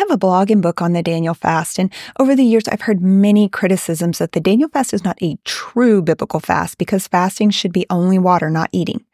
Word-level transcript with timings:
have 0.00 0.10
a 0.10 0.16
blog 0.16 0.50
and 0.50 0.62
book 0.62 0.80
on 0.80 0.94
the 0.94 1.02
Daniel 1.02 1.34
fast, 1.34 1.78
and 1.78 1.92
over 2.18 2.34
the 2.34 2.44
years, 2.44 2.66
I've 2.66 2.80
heard 2.80 3.02
many 3.02 3.48
criticisms 3.48 4.18
that 4.18 4.32
the 4.32 4.40
Daniel 4.40 4.70
fast 4.70 4.94
is 4.94 5.04
not 5.04 5.22
a 5.22 5.38
true 5.44 6.00
biblical 6.00 6.40
fast 6.40 6.78
because 6.78 7.06
fasting 7.06 7.50
should 7.50 7.72
be 7.72 7.86
only 7.90 8.18
water, 8.18 8.48
not 8.48 8.70
eating. 8.72 9.04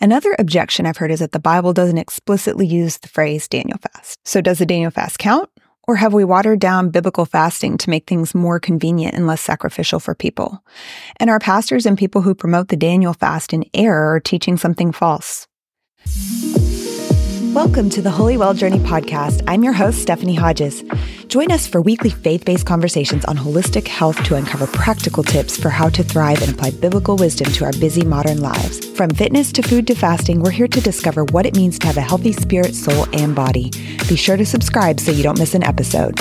Another 0.00 0.36
objection 0.38 0.86
I've 0.86 0.98
heard 0.98 1.10
is 1.10 1.18
that 1.18 1.32
the 1.32 1.40
Bible 1.40 1.72
doesn't 1.72 1.98
explicitly 1.98 2.64
use 2.64 2.98
the 2.98 3.08
phrase 3.08 3.48
Daniel 3.48 3.78
fast. 3.78 4.20
So, 4.24 4.40
does 4.40 4.58
the 4.58 4.66
Daniel 4.66 4.92
fast 4.92 5.18
count? 5.18 5.50
Or 5.88 5.96
have 5.96 6.14
we 6.14 6.24
watered 6.24 6.60
down 6.60 6.90
biblical 6.90 7.24
fasting 7.24 7.76
to 7.78 7.90
make 7.90 8.06
things 8.06 8.32
more 8.32 8.60
convenient 8.60 9.16
and 9.16 9.26
less 9.26 9.40
sacrificial 9.40 9.98
for 9.98 10.14
people? 10.14 10.62
And 11.16 11.28
are 11.28 11.40
pastors 11.40 11.86
and 11.86 11.98
people 11.98 12.22
who 12.22 12.36
promote 12.36 12.68
the 12.68 12.76
Daniel 12.76 13.14
fast 13.14 13.52
in 13.52 13.64
error 13.74 14.14
or 14.14 14.20
teaching 14.20 14.56
something 14.56 14.92
false? 14.92 15.48
Welcome 17.54 17.90
to 17.90 18.00
the 18.00 18.12
Wholly 18.12 18.36
Well 18.36 18.54
Journey 18.54 18.78
podcast. 18.78 19.42
I'm 19.48 19.64
your 19.64 19.72
host, 19.72 20.00
Stephanie 20.00 20.36
Hodges. 20.36 20.84
Join 21.26 21.50
us 21.50 21.66
for 21.66 21.82
weekly 21.82 22.10
faith 22.10 22.44
based 22.44 22.64
conversations 22.64 23.24
on 23.24 23.36
holistic 23.36 23.88
health 23.88 24.22
to 24.22 24.36
uncover 24.36 24.68
practical 24.68 25.24
tips 25.24 25.56
for 25.56 25.68
how 25.68 25.88
to 25.88 26.04
thrive 26.04 26.40
and 26.42 26.54
apply 26.54 26.70
biblical 26.70 27.16
wisdom 27.16 27.52
to 27.54 27.64
our 27.64 27.72
busy 27.72 28.04
modern 28.04 28.40
lives. 28.40 28.88
From 28.90 29.10
fitness 29.10 29.50
to 29.50 29.62
food 29.62 29.88
to 29.88 29.96
fasting, 29.96 30.42
we're 30.42 30.52
here 30.52 30.68
to 30.68 30.80
discover 30.80 31.24
what 31.24 31.44
it 31.44 31.56
means 31.56 31.76
to 31.80 31.88
have 31.88 31.96
a 31.96 32.00
healthy 32.02 32.32
spirit, 32.32 32.72
soul, 32.72 33.08
and 33.12 33.34
body. 33.34 33.70
Be 34.08 34.14
sure 34.14 34.36
to 34.36 34.46
subscribe 34.46 35.00
so 35.00 35.10
you 35.10 35.24
don't 35.24 35.38
miss 35.38 35.56
an 35.56 35.64
episode. 35.64 36.20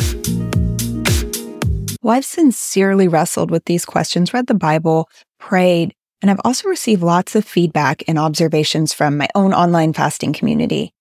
Well, 2.01 2.15
I've 2.15 2.25
sincerely 2.25 3.07
wrestled 3.07 3.51
with 3.51 3.65
these 3.65 3.85
questions, 3.85 4.33
read 4.33 4.47
the 4.47 4.55
Bible, 4.55 5.07
prayed, 5.39 5.93
and 6.23 6.31
I've 6.31 6.41
also 6.43 6.67
received 6.67 7.03
lots 7.03 7.35
of 7.35 7.45
feedback 7.45 8.01
and 8.07 8.17
observations 8.17 8.95
from 8.95 9.15
my 9.15 9.27
own 9.35 9.53
online 9.53 9.93
fasting 9.93 10.33
community. 10.33 10.91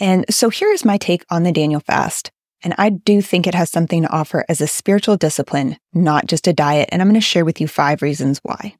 And 0.00 0.24
so 0.30 0.48
here 0.48 0.70
is 0.70 0.84
my 0.84 0.96
take 0.96 1.24
on 1.30 1.42
the 1.42 1.52
Daniel 1.52 1.80
fast. 1.80 2.30
And 2.62 2.74
I 2.76 2.90
do 2.90 3.22
think 3.22 3.46
it 3.46 3.54
has 3.54 3.70
something 3.70 4.02
to 4.02 4.10
offer 4.10 4.44
as 4.48 4.60
a 4.60 4.66
spiritual 4.66 5.16
discipline, 5.16 5.76
not 5.92 6.26
just 6.26 6.46
a 6.48 6.52
diet. 6.52 6.88
And 6.90 7.00
I'm 7.00 7.08
going 7.08 7.14
to 7.14 7.20
share 7.20 7.44
with 7.44 7.60
you 7.60 7.68
five 7.68 8.02
reasons 8.02 8.40
why. 8.42 8.74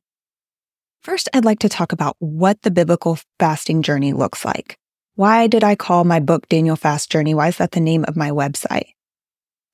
First, 1.00 1.28
I'd 1.32 1.44
like 1.44 1.60
to 1.60 1.68
talk 1.68 1.92
about 1.92 2.16
what 2.18 2.62
the 2.62 2.70
biblical 2.70 3.18
fasting 3.38 3.82
journey 3.82 4.12
looks 4.12 4.44
like. 4.44 4.76
Why 5.14 5.46
did 5.46 5.64
I 5.64 5.74
call 5.74 6.04
my 6.04 6.20
book 6.20 6.48
Daniel 6.48 6.76
Fast 6.76 7.10
Journey? 7.10 7.34
Why 7.34 7.48
is 7.48 7.56
that 7.58 7.72
the 7.72 7.80
name 7.80 8.04
of 8.06 8.16
my 8.16 8.30
website? 8.30 8.94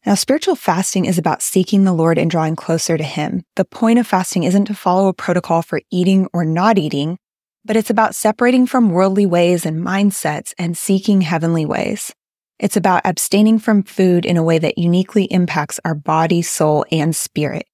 Now, 0.06 0.14
spiritual 0.14 0.54
fasting 0.54 1.06
is 1.06 1.16
about 1.16 1.42
seeking 1.42 1.84
the 1.84 1.92
Lord 1.92 2.18
and 2.18 2.30
drawing 2.30 2.56
closer 2.56 2.98
to 2.98 3.04
Him. 3.04 3.42
The 3.56 3.64
point 3.64 3.98
of 3.98 4.06
fasting 4.06 4.44
isn't 4.44 4.66
to 4.66 4.74
follow 4.74 5.08
a 5.08 5.14
protocol 5.14 5.62
for 5.62 5.80
eating 5.90 6.28
or 6.34 6.44
not 6.44 6.78
eating, 6.78 7.18
but 7.64 7.76
it's 7.76 7.90
about 7.90 8.14
separating 8.14 8.66
from 8.66 8.90
worldly 8.90 9.26
ways 9.26 9.64
and 9.64 9.84
mindsets 9.84 10.52
and 10.58 10.76
seeking 10.76 11.22
heavenly 11.22 11.64
ways. 11.64 12.14
It's 12.58 12.76
about 12.76 13.02
abstaining 13.04 13.58
from 13.58 13.82
food 13.82 14.24
in 14.24 14.36
a 14.36 14.42
way 14.42 14.58
that 14.58 14.78
uniquely 14.78 15.24
impacts 15.24 15.80
our 15.84 15.94
body, 15.94 16.42
soul, 16.42 16.84
and 16.92 17.14
spirit. 17.16 17.66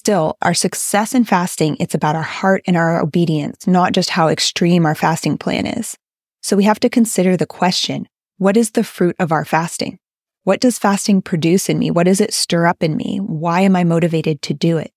Still, 0.00 0.36
our 0.42 0.52
success 0.54 1.14
in 1.14 1.24
fasting, 1.24 1.76
it's 1.78 1.94
about 1.94 2.16
our 2.16 2.22
heart 2.22 2.62
and 2.66 2.76
our 2.76 3.00
obedience, 3.00 3.66
not 3.66 3.92
just 3.92 4.10
how 4.10 4.28
extreme 4.28 4.84
our 4.84 4.96
fasting 4.96 5.38
plan 5.38 5.66
is. 5.66 5.96
So 6.42 6.56
we 6.56 6.64
have 6.64 6.80
to 6.80 6.90
consider 6.90 7.36
the 7.36 7.46
question, 7.46 8.08
what 8.38 8.56
is 8.56 8.72
the 8.72 8.82
fruit 8.82 9.14
of 9.20 9.30
our 9.30 9.44
fasting? 9.44 9.98
What 10.42 10.60
does 10.60 10.76
fasting 10.76 11.22
produce 11.22 11.68
in 11.68 11.78
me? 11.78 11.92
What 11.92 12.06
does 12.06 12.20
it 12.20 12.34
stir 12.34 12.66
up 12.66 12.82
in 12.82 12.96
me? 12.96 13.18
Why 13.18 13.60
am 13.60 13.76
I 13.76 13.84
motivated 13.84 14.42
to 14.42 14.54
do 14.54 14.76
it? 14.76 14.90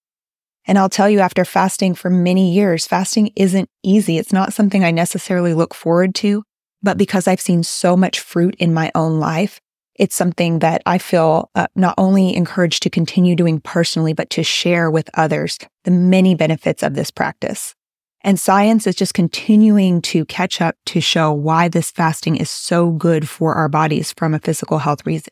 And 0.68 0.78
I'll 0.80 0.90
tell 0.90 1.10
you, 1.10 1.20
after 1.20 1.46
fasting 1.46 1.94
for 1.94 2.10
many 2.10 2.52
years, 2.52 2.88
fasting 2.88 3.32
isn't 3.36 3.70
easy. 3.84 4.18
It's 4.18 4.34
not 4.34 4.54
something 4.54 4.84
I 4.84 4.92
necessarily 4.92 5.54
look 5.54 5.74
forward 5.74 6.16
to, 6.16 6.44
but 6.82 6.98
because 6.98 7.28
I've 7.28 7.42
seen 7.42 7.64
so 7.64 7.96
much 7.96 8.20
fruit 8.20 8.56
in 8.56 8.74
my 8.74 8.92
own 8.96 9.20
life, 9.20 9.60
it's 9.96 10.16
something 10.16 10.60
that 10.60 10.82
I 10.86 10.98
feel 10.98 11.50
uh, 11.56 11.68
not 11.76 11.96
only 11.98 12.36
encouraged 12.36 12.84
to 12.84 12.90
continue 12.90 13.36
doing 13.36 13.62
personally, 13.62 14.14
but 14.14 14.30
to 14.32 14.44
share 14.44 14.92
with 14.92 15.10
others 15.14 15.58
the 15.84 15.92
many 15.92 16.36
benefits 16.36 16.84
of 16.84 16.96
this 16.96 17.12
practice. 17.12 17.76
And 18.22 18.40
science 18.40 18.88
is 18.88 18.96
just 18.96 19.14
continuing 19.14 20.02
to 20.02 20.26
catch 20.26 20.60
up 20.60 20.76
to 20.88 21.00
show 21.00 21.32
why 21.32 21.68
this 21.70 21.92
fasting 21.92 22.36
is 22.38 22.50
so 22.50 22.90
good 22.90 23.30
for 23.30 23.54
our 23.54 23.70
bodies 23.70 24.14
from 24.18 24.34
a 24.34 24.40
physical 24.40 24.80
health 24.80 25.06
reason. 25.06 25.32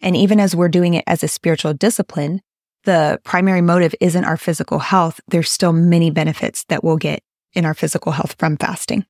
And 0.00 0.16
even 0.16 0.40
as 0.40 0.54
we're 0.54 0.68
doing 0.68 0.94
it 0.94 1.04
as 1.06 1.22
a 1.22 1.28
spiritual 1.28 1.74
discipline, 1.74 2.40
the 2.84 3.20
primary 3.24 3.60
motive 3.60 3.94
isn't 4.00 4.24
our 4.24 4.36
physical 4.36 4.78
health, 4.78 5.20
there's 5.28 5.50
still 5.50 5.72
many 5.72 6.10
benefits 6.10 6.64
that 6.64 6.82
we'll 6.82 6.96
get 6.96 7.22
in 7.52 7.64
our 7.64 7.74
physical 7.74 8.12
health 8.12 8.34
from 8.38 8.56
fasting. 8.56 9.04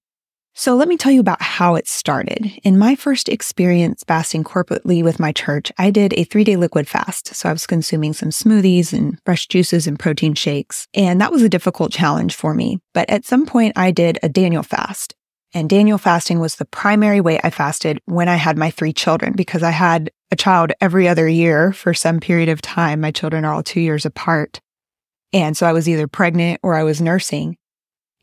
So 0.54 0.76
let 0.76 0.86
me 0.86 0.98
tell 0.98 1.12
you 1.12 1.20
about 1.20 1.40
how 1.40 1.76
it 1.76 1.88
started. 1.88 2.52
In 2.62 2.78
my 2.78 2.94
first 2.94 3.30
experience 3.30 4.04
fasting 4.06 4.44
corporately 4.44 5.02
with 5.02 5.18
my 5.18 5.32
church, 5.32 5.72
I 5.78 5.90
did 5.90 6.12
a 6.12 6.24
three 6.24 6.44
day 6.44 6.56
liquid 6.56 6.86
fast. 6.86 7.34
So 7.34 7.48
I 7.48 7.52
was 7.52 7.66
consuming 7.66 8.12
some 8.12 8.28
smoothies 8.28 8.92
and 8.92 9.18
fresh 9.24 9.46
juices 9.46 9.86
and 9.86 9.98
protein 9.98 10.34
shakes. 10.34 10.86
And 10.92 11.20
that 11.22 11.32
was 11.32 11.42
a 11.42 11.48
difficult 11.48 11.90
challenge 11.90 12.34
for 12.34 12.52
me. 12.52 12.80
But 12.92 13.08
at 13.08 13.24
some 13.24 13.46
point 13.46 13.72
I 13.76 13.92
did 13.92 14.18
a 14.22 14.28
Daniel 14.28 14.62
fast. 14.62 15.14
And 15.54 15.68
Daniel 15.68 15.98
fasting 15.98 16.40
was 16.40 16.56
the 16.56 16.64
primary 16.64 17.20
way 17.20 17.38
I 17.44 17.50
fasted 17.50 18.00
when 18.06 18.28
I 18.28 18.36
had 18.36 18.56
my 18.56 18.70
three 18.70 18.92
children 18.92 19.34
because 19.34 19.62
I 19.62 19.70
had 19.70 20.10
a 20.30 20.36
child 20.36 20.72
every 20.80 21.06
other 21.06 21.28
year 21.28 21.72
for 21.72 21.92
some 21.92 22.20
period 22.20 22.48
of 22.48 22.62
time. 22.62 23.00
My 23.00 23.10
children 23.10 23.44
are 23.44 23.52
all 23.52 23.62
two 23.62 23.80
years 23.80 24.06
apart. 24.06 24.60
And 25.32 25.56
so 25.56 25.66
I 25.66 25.72
was 25.72 25.88
either 25.88 26.08
pregnant 26.08 26.60
or 26.62 26.74
I 26.74 26.84
was 26.84 27.00
nursing. 27.00 27.56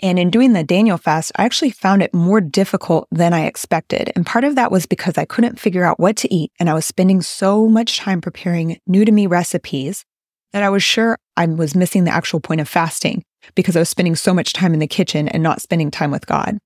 And 0.01 0.17
in 0.17 0.29
doing 0.29 0.53
the 0.53 0.63
Daniel 0.63 0.97
fast, 0.97 1.31
I 1.35 1.43
actually 1.43 1.71
found 1.71 2.01
it 2.01 2.13
more 2.13 2.39
difficult 2.39 3.07
than 3.11 3.33
I 3.33 3.45
expected. 3.45 4.11
And 4.15 4.25
part 4.25 4.45
of 4.45 4.55
that 4.55 4.71
was 4.71 4.85
because 4.85 5.17
I 5.17 5.25
couldn't 5.25 5.59
figure 5.59 5.83
out 5.83 5.99
what 5.99 6.15
to 6.17 6.33
eat. 6.33 6.51
And 6.59 6.69
I 6.69 6.73
was 6.73 6.85
spending 6.85 7.21
so 7.21 7.67
much 7.67 7.97
time 7.97 8.21
preparing 8.21 8.79
new 8.87 9.03
to 9.03 9.11
me 9.11 9.27
recipes 9.27 10.05
that 10.53 10.63
I 10.63 10.69
was 10.69 10.83
sure 10.83 11.17
I 11.35 11.45
was 11.45 11.75
missing 11.75 12.05
the 12.05 12.11
actual 12.11 12.39
point 12.39 12.61
of 12.61 12.69
fasting 12.69 13.23
because 13.55 13.75
I 13.75 13.79
was 13.79 13.89
spending 13.89 14.15
so 14.15 14.33
much 14.33 14.53
time 14.53 14.73
in 14.73 14.79
the 14.79 14.87
kitchen 14.87 15.27
and 15.27 15.43
not 15.43 15.61
spending 15.61 15.91
time 15.91 16.11
with 16.11 16.25
God. 16.25 16.57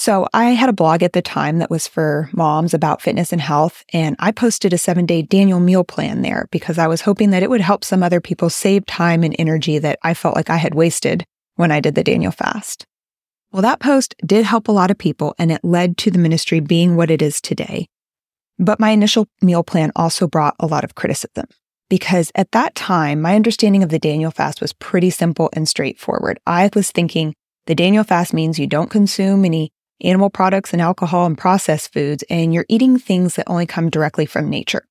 So 0.00 0.26
I 0.32 0.44
had 0.52 0.70
a 0.70 0.72
blog 0.72 1.02
at 1.02 1.12
the 1.12 1.20
time 1.20 1.58
that 1.58 1.68
was 1.68 1.86
for 1.86 2.30
moms 2.32 2.72
about 2.72 3.02
fitness 3.02 3.34
and 3.34 3.40
health. 3.42 3.84
And 3.92 4.16
I 4.18 4.32
posted 4.32 4.72
a 4.72 4.78
seven 4.78 5.04
day 5.04 5.20
Daniel 5.20 5.60
meal 5.60 5.84
plan 5.84 6.22
there 6.22 6.48
because 6.50 6.78
I 6.78 6.86
was 6.86 7.02
hoping 7.02 7.32
that 7.32 7.42
it 7.42 7.50
would 7.50 7.60
help 7.60 7.84
some 7.84 8.02
other 8.02 8.18
people 8.18 8.48
save 8.48 8.86
time 8.86 9.22
and 9.22 9.36
energy 9.38 9.78
that 9.78 9.98
I 10.02 10.14
felt 10.14 10.36
like 10.36 10.48
I 10.48 10.56
had 10.56 10.74
wasted 10.74 11.26
when 11.56 11.70
I 11.70 11.80
did 11.80 11.96
the 11.96 12.02
Daniel 12.02 12.32
fast. 12.32 12.86
Well, 13.52 13.60
that 13.60 13.78
post 13.78 14.14
did 14.24 14.46
help 14.46 14.68
a 14.68 14.72
lot 14.72 14.90
of 14.90 14.96
people 14.96 15.34
and 15.38 15.52
it 15.52 15.62
led 15.62 15.98
to 15.98 16.10
the 16.10 16.18
ministry 16.18 16.60
being 16.60 16.96
what 16.96 17.10
it 17.10 17.20
is 17.20 17.38
today. 17.38 17.86
But 18.58 18.80
my 18.80 18.92
initial 18.92 19.28
meal 19.42 19.62
plan 19.62 19.92
also 19.94 20.26
brought 20.26 20.56
a 20.58 20.66
lot 20.66 20.82
of 20.82 20.94
criticism 20.94 21.44
because 21.90 22.32
at 22.34 22.52
that 22.52 22.74
time, 22.74 23.20
my 23.20 23.34
understanding 23.34 23.82
of 23.82 23.90
the 23.90 23.98
Daniel 23.98 24.30
fast 24.30 24.62
was 24.62 24.72
pretty 24.72 25.10
simple 25.10 25.50
and 25.52 25.68
straightforward. 25.68 26.40
I 26.46 26.70
was 26.74 26.90
thinking 26.90 27.34
the 27.66 27.74
Daniel 27.74 28.02
fast 28.02 28.32
means 28.32 28.58
you 28.58 28.66
don't 28.66 28.88
consume 28.88 29.44
any 29.44 29.70
animal 30.02 30.30
products 30.30 30.72
and 30.72 30.80
alcohol 30.82 31.26
and 31.26 31.36
processed 31.36 31.92
foods, 31.92 32.24
and 32.30 32.52
you're 32.54 32.66
eating 32.68 32.98
things 32.98 33.36
that 33.36 33.48
only 33.48 33.66
come 33.66 33.90
directly 33.90 34.26
from 34.26 34.48
nature. 34.48 34.84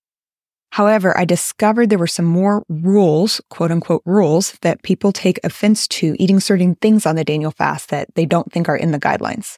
However, 0.71 1.17
I 1.17 1.25
discovered 1.25 1.89
there 1.89 1.97
were 1.97 2.07
some 2.07 2.25
more 2.25 2.63
rules, 2.69 3.41
quote 3.49 3.71
unquote 3.71 4.03
rules, 4.05 4.53
that 4.61 4.83
people 4.83 5.11
take 5.11 5.39
offense 5.43 5.87
to 5.89 6.15
eating 6.19 6.39
certain 6.39 6.75
things 6.75 7.05
on 7.05 7.15
the 7.15 7.23
Daniel 7.23 7.51
fast 7.51 7.89
that 7.89 8.13
they 8.15 8.25
don't 8.25 8.51
think 8.51 8.69
are 8.69 8.77
in 8.77 8.91
the 8.91 8.99
guidelines. 8.99 9.57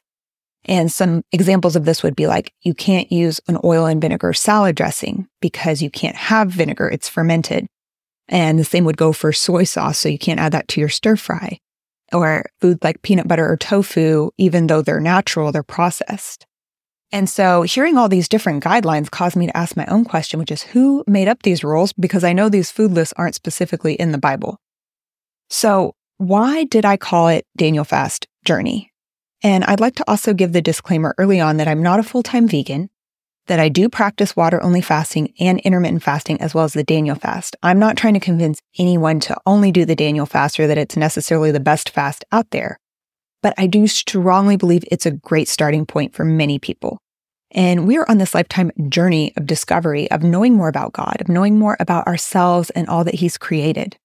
And 0.64 0.90
some 0.90 1.22
examples 1.32 1.76
of 1.76 1.84
this 1.84 2.02
would 2.02 2.16
be 2.16 2.26
like, 2.26 2.52
you 2.62 2.72
can't 2.72 3.10
use 3.10 3.40
an 3.48 3.58
oil 3.64 3.84
and 3.84 4.00
vinegar 4.00 4.32
salad 4.32 4.76
dressing 4.76 5.26
because 5.40 5.82
you 5.82 5.90
can't 5.90 6.16
have 6.16 6.48
vinegar. 6.50 6.88
It's 6.88 7.08
fermented. 7.08 7.66
And 8.28 8.58
the 8.58 8.64
same 8.64 8.84
would 8.84 8.96
go 8.96 9.12
for 9.12 9.32
soy 9.32 9.64
sauce. 9.64 9.98
So 9.98 10.08
you 10.08 10.18
can't 10.18 10.40
add 10.40 10.52
that 10.52 10.68
to 10.68 10.80
your 10.80 10.88
stir 10.88 11.16
fry 11.16 11.58
or 12.12 12.44
foods 12.60 12.80
like 12.82 13.02
peanut 13.02 13.28
butter 13.28 13.50
or 13.50 13.56
tofu, 13.56 14.30
even 14.38 14.66
though 14.66 14.82
they're 14.82 15.00
natural, 15.00 15.52
they're 15.52 15.62
processed. 15.62 16.46
And 17.12 17.28
so 17.28 17.62
hearing 17.62 17.98
all 17.98 18.08
these 18.08 18.28
different 18.28 18.64
guidelines 18.64 19.10
caused 19.10 19.36
me 19.36 19.46
to 19.46 19.56
ask 19.56 19.76
my 19.76 19.84
own 19.86 20.04
question, 20.04 20.40
which 20.40 20.50
is 20.50 20.62
who 20.62 21.04
made 21.06 21.28
up 21.28 21.42
these 21.42 21.62
rules? 21.62 21.92
Because 21.92 22.24
I 22.24 22.32
know 22.32 22.48
these 22.48 22.70
food 22.70 22.92
lists 22.92 23.12
aren't 23.16 23.34
specifically 23.34 23.94
in 23.94 24.12
the 24.12 24.18
Bible. 24.18 24.58
So 25.50 25.94
why 26.16 26.64
did 26.64 26.86
I 26.86 26.96
call 26.96 27.28
it 27.28 27.46
Daniel 27.56 27.84
Fast 27.84 28.26
Journey? 28.46 28.90
And 29.42 29.64
I'd 29.64 29.80
like 29.80 29.96
to 29.96 30.04
also 30.08 30.32
give 30.32 30.52
the 30.52 30.62
disclaimer 30.62 31.14
early 31.18 31.40
on 31.40 31.58
that 31.58 31.68
I'm 31.68 31.82
not 31.82 32.00
a 32.00 32.04
full 32.04 32.22
time 32.22 32.48
vegan 32.48 32.88
that 33.46 33.58
I 33.58 33.68
do 33.68 33.88
practice 33.88 34.36
water 34.36 34.62
only 34.62 34.80
fasting 34.80 35.32
and 35.38 35.58
intermittent 35.60 36.02
fasting 36.02 36.40
as 36.40 36.54
well 36.54 36.64
as 36.64 36.72
the 36.72 36.84
Daniel 36.84 37.16
fast. 37.16 37.56
I'm 37.62 37.78
not 37.78 37.96
trying 37.96 38.14
to 38.14 38.20
convince 38.20 38.60
anyone 38.78 39.20
to 39.20 39.36
only 39.46 39.72
do 39.72 39.84
the 39.84 39.96
Daniel 39.96 40.26
fast 40.26 40.58
or 40.60 40.66
that 40.66 40.78
it's 40.78 40.96
necessarily 40.96 41.50
the 41.50 41.60
best 41.60 41.90
fast 41.90 42.24
out 42.32 42.50
there. 42.50 42.78
But 43.42 43.54
I 43.58 43.66
do 43.66 43.86
strongly 43.86 44.56
believe 44.56 44.84
it's 44.90 45.06
a 45.06 45.10
great 45.10 45.48
starting 45.48 45.84
point 45.86 46.14
for 46.14 46.24
many 46.24 46.58
people. 46.58 46.98
And 47.50 47.86
we 47.86 47.98
are 47.98 48.08
on 48.08 48.18
this 48.18 48.34
lifetime 48.34 48.70
journey 48.88 49.32
of 49.36 49.46
discovery, 49.46 50.10
of 50.10 50.22
knowing 50.22 50.54
more 50.54 50.68
about 50.68 50.92
God, 50.92 51.16
of 51.20 51.28
knowing 51.28 51.58
more 51.58 51.76
about 51.80 52.06
ourselves 52.06 52.70
and 52.70 52.88
all 52.88 53.04
that 53.04 53.16
He's 53.16 53.36
created. 53.36 53.96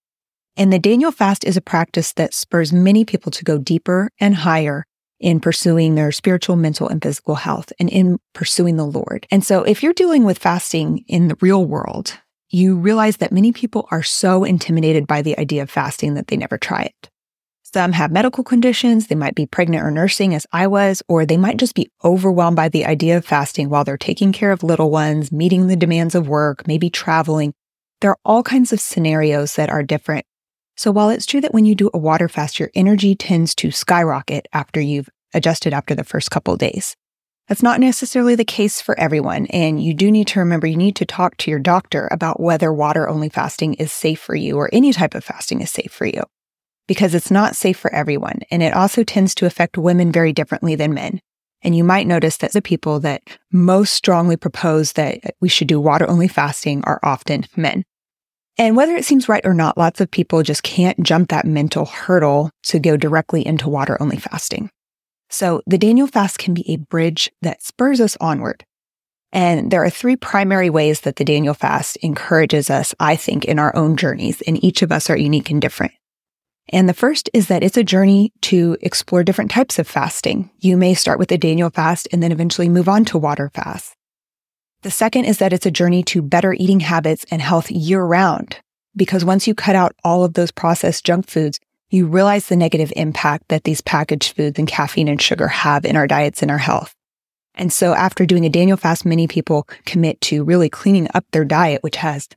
And 0.58 0.74
the 0.74 0.80
Daniel 0.80 1.12
fast 1.12 1.46
is 1.46 1.56
a 1.56 1.62
practice 1.62 2.12
that 2.14 2.34
spurs 2.34 2.74
many 2.74 3.06
people 3.06 3.32
to 3.32 3.44
go 3.46 3.58
deeper 3.58 4.10
and 4.20 4.36
higher 4.36 4.86
in 5.20 5.40
pursuing 5.40 5.96
their 5.96 6.12
spiritual, 6.12 6.56
mental, 6.56 6.88
and 6.88 7.02
physical 7.02 7.36
health 7.36 7.72
and 7.80 7.90
in 7.90 8.20
pursuing 8.34 8.78
the 8.78 8.86
Lord. 8.86 9.26
And 9.32 9.44
so 9.44 9.64
if 9.64 9.82
you're 9.82 9.94
dealing 9.94 10.24
with 10.24 10.38
fasting 10.38 11.04
in 11.08 11.28
the 11.28 11.38
real 11.42 11.66
world, 11.66 12.18
you 12.50 12.78
realize 12.78 13.18
that 13.18 13.32
many 13.32 13.52
people 13.52 13.88
are 13.92 14.04
so 14.04 14.44
intimidated 14.44 15.08
by 15.08 15.22
the 15.22 15.38
idea 15.38 15.64
of 15.64 15.70
fasting 15.70 16.14
that 16.14 16.28
they 16.28 16.38
never 16.38 16.58
try 16.58 16.84
it. 16.84 17.10
Some 17.74 17.92
have 17.92 18.12
medical 18.12 18.46
conditions. 18.46 19.08
They 19.08 19.16
might 19.16 19.36
be 19.36 19.46
pregnant 19.46 19.84
or 19.84 19.92
nursing 19.92 20.34
as 20.34 20.48
I 20.54 20.68
was, 20.68 21.04
or 21.10 21.26
they 21.26 21.36
might 21.36 21.58
just 21.58 21.76
be 21.76 21.92
overwhelmed 22.02 22.56
by 22.56 22.70
the 22.70 22.86
idea 22.86 23.18
of 23.18 23.26
fasting 23.26 23.70
while 23.70 23.84
they're 23.84 23.98
taking 23.98 24.32
care 24.32 24.54
of 24.54 24.64
little 24.64 24.90
ones, 24.90 25.34
meeting 25.34 25.68
the 25.68 25.76
demands 25.76 26.16
of 26.16 26.30
work, 26.30 26.66
maybe 26.66 26.90
traveling. 26.90 27.54
There 28.00 28.12
are 28.12 28.20
all 28.24 28.42
kinds 28.42 28.72
of 28.72 28.80
scenarios 28.80 29.56
that 29.56 29.70
are 29.70 29.84
different. 29.84 30.26
So 30.78 30.92
while 30.92 31.10
it's 31.10 31.26
true 31.26 31.42
that 31.42 31.54
when 31.54 31.66
you 31.66 31.76
do 31.76 31.90
a 31.94 31.98
water 31.98 32.30
fast, 32.30 32.60
your 32.60 32.70
energy 32.76 33.16
tends 33.16 33.56
to 33.56 33.72
skyrocket 33.72 34.48
after 34.54 34.80
you've 34.80 35.10
adjusted 35.34 35.74
after 35.74 35.96
the 35.96 36.04
first 36.04 36.30
couple 36.32 36.56
days. 36.56 36.96
That's 37.48 37.64
not 37.64 37.80
necessarily 37.80 38.36
the 38.36 38.46
case 38.46 38.82
for 38.82 38.98
everyone. 39.00 39.48
And 39.48 39.82
you 39.82 39.94
do 39.94 40.12
need 40.12 40.28
to 40.28 40.40
remember 40.40 40.68
you 40.68 40.78
need 40.78 40.98
to 40.98 41.06
talk 41.06 41.38
to 41.38 41.52
your 41.52 41.60
doctor 41.60 42.08
about 42.12 42.40
whether 42.40 42.72
water 42.72 43.10
only 43.10 43.30
fasting 43.30 43.74
is 43.76 43.92
safe 43.92 44.20
for 44.20 44.36
you 44.36 44.58
or 44.58 44.70
any 44.72 44.94
type 44.94 45.16
of 45.16 45.24
fasting 45.24 45.62
is 45.62 45.72
safe 45.72 45.92
for 45.92 46.06
you 46.06 46.24
because 46.88 47.16
it's 47.16 47.32
not 47.32 47.56
safe 47.56 47.78
for 47.78 47.94
everyone. 47.94 48.42
And 48.52 48.62
it 48.62 48.74
also 48.74 49.04
tends 49.04 49.34
to 49.36 49.46
affect 49.46 49.78
women 49.78 50.12
very 50.12 50.34
differently 50.34 50.76
than 50.76 50.94
men. 50.94 51.22
And 51.64 51.76
you 51.76 51.84
might 51.84 52.06
notice 52.06 52.38
that 52.38 52.54
the 52.54 52.62
people 52.62 53.00
that 53.00 53.24
most 53.52 53.94
strongly 53.94 54.38
propose 54.38 54.94
that 54.94 55.20
we 55.42 55.50
should 55.50 55.68
do 55.68 55.80
water 55.80 56.08
only 56.08 56.28
fasting 56.28 56.84
are 56.86 57.00
often 57.02 57.46
men. 57.56 57.84
And 58.58 58.76
whether 58.76 58.96
it 58.96 59.06
seems 59.06 59.30
right 59.30 59.46
or 59.46 59.54
not, 59.54 59.78
lots 59.78 60.02
of 60.02 60.10
people 60.10 60.42
just 60.42 60.64
can't 60.64 61.02
jump 61.04 61.30
that 61.30 61.46
mental 61.46 61.86
hurdle 61.86 62.50
to 62.64 62.80
go 62.80 62.98
directly 62.98 63.46
into 63.46 63.70
water 63.70 64.02
only 64.02 64.18
fasting. 64.18 64.70
So 65.30 65.62
the 65.68 65.78
Daniel 65.78 66.08
fast 66.08 66.40
can 66.40 66.54
be 66.54 66.70
a 66.72 66.78
bridge 66.78 67.30
that 67.42 67.62
spurs 67.62 68.02
us 68.02 68.18
onward. 68.20 68.66
And 69.34 69.72
there 69.72 69.84
are 69.84 69.90
three 69.90 70.16
primary 70.16 70.70
ways 70.70 71.02
that 71.02 71.18
the 71.18 71.26
Daniel 71.26 71.54
fast 71.54 71.98
encourages 71.98 72.70
us, 72.70 72.96
I 73.00 73.16
think, 73.16 73.46
in 73.46 73.60
our 73.60 73.76
own 73.76 73.98
journeys, 73.98 74.42
and 74.42 74.64
each 74.64 74.82
of 74.82 74.92
us 74.92 75.10
are 75.10 75.18
unique 75.18 75.52
and 75.52 75.62
different. 75.62 75.92
And 76.70 76.88
the 76.88 76.94
first 76.94 77.30
is 77.34 77.48
that 77.48 77.64
it's 77.64 77.78
a 77.78 77.84
journey 77.84 78.34
to 78.44 78.78
explore 78.82 79.24
different 79.24 79.52
types 79.52 79.80
of 79.80 79.88
fasting. 79.88 80.50
You 80.60 80.78
may 80.78 80.94
start 80.94 81.20
with 81.20 81.32
a 81.32 81.38
Daniel 81.38 81.70
fast 81.70 82.08
and 82.12 82.24
then 82.24 82.32
eventually 82.32 82.70
move 82.70 82.90
on 82.90 83.06
to 83.06 83.18
water 83.18 83.52
fast. 83.54 83.94
The 84.84 84.92
second 84.92 85.26
is 85.26 85.40
that 85.40 85.54
it's 85.54 85.66
a 85.66 85.72
journey 85.72 86.04
to 86.04 86.22
better 86.22 86.54
eating 86.54 86.82
habits 86.82 87.26
and 87.32 87.42
health 87.42 87.72
year 87.72 88.04
round. 88.04 88.58
Because 88.96 89.26
once 89.26 89.48
you 89.48 89.56
cut 89.56 89.76
out 89.76 89.96
all 90.04 90.24
of 90.24 90.34
those 90.34 90.52
processed 90.52 91.06
junk 91.06 91.28
foods, 91.30 91.60
you 91.90 92.06
realize 92.06 92.48
the 92.48 92.56
negative 92.56 92.92
impact 92.96 93.46
that 93.48 93.64
these 93.64 93.82
packaged 93.82 94.36
foods 94.36 94.60
and 94.60 94.68
caffeine 94.68 95.08
and 95.08 95.22
sugar 95.22 95.48
have 95.48 95.86
in 95.86 95.96
our 95.96 96.08
diets 96.08 96.42
and 96.42 96.52
our 96.52 96.58
health. 96.58 96.94
And 97.56 97.74
so 97.74 97.94
after 97.94 98.26
doing 98.26 98.46
a 98.46 98.50
Daniel 98.50 98.78
fast, 98.78 99.06
many 99.06 99.28
people 99.28 99.68
commit 99.86 100.22
to 100.22 100.44
really 100.44 100.70
cleaning 100.70 101.08
up 101.14 101.26
their 101.32 101.46
diet, 101.46 101.82
which 101.82 101.96
has 101.96 102.28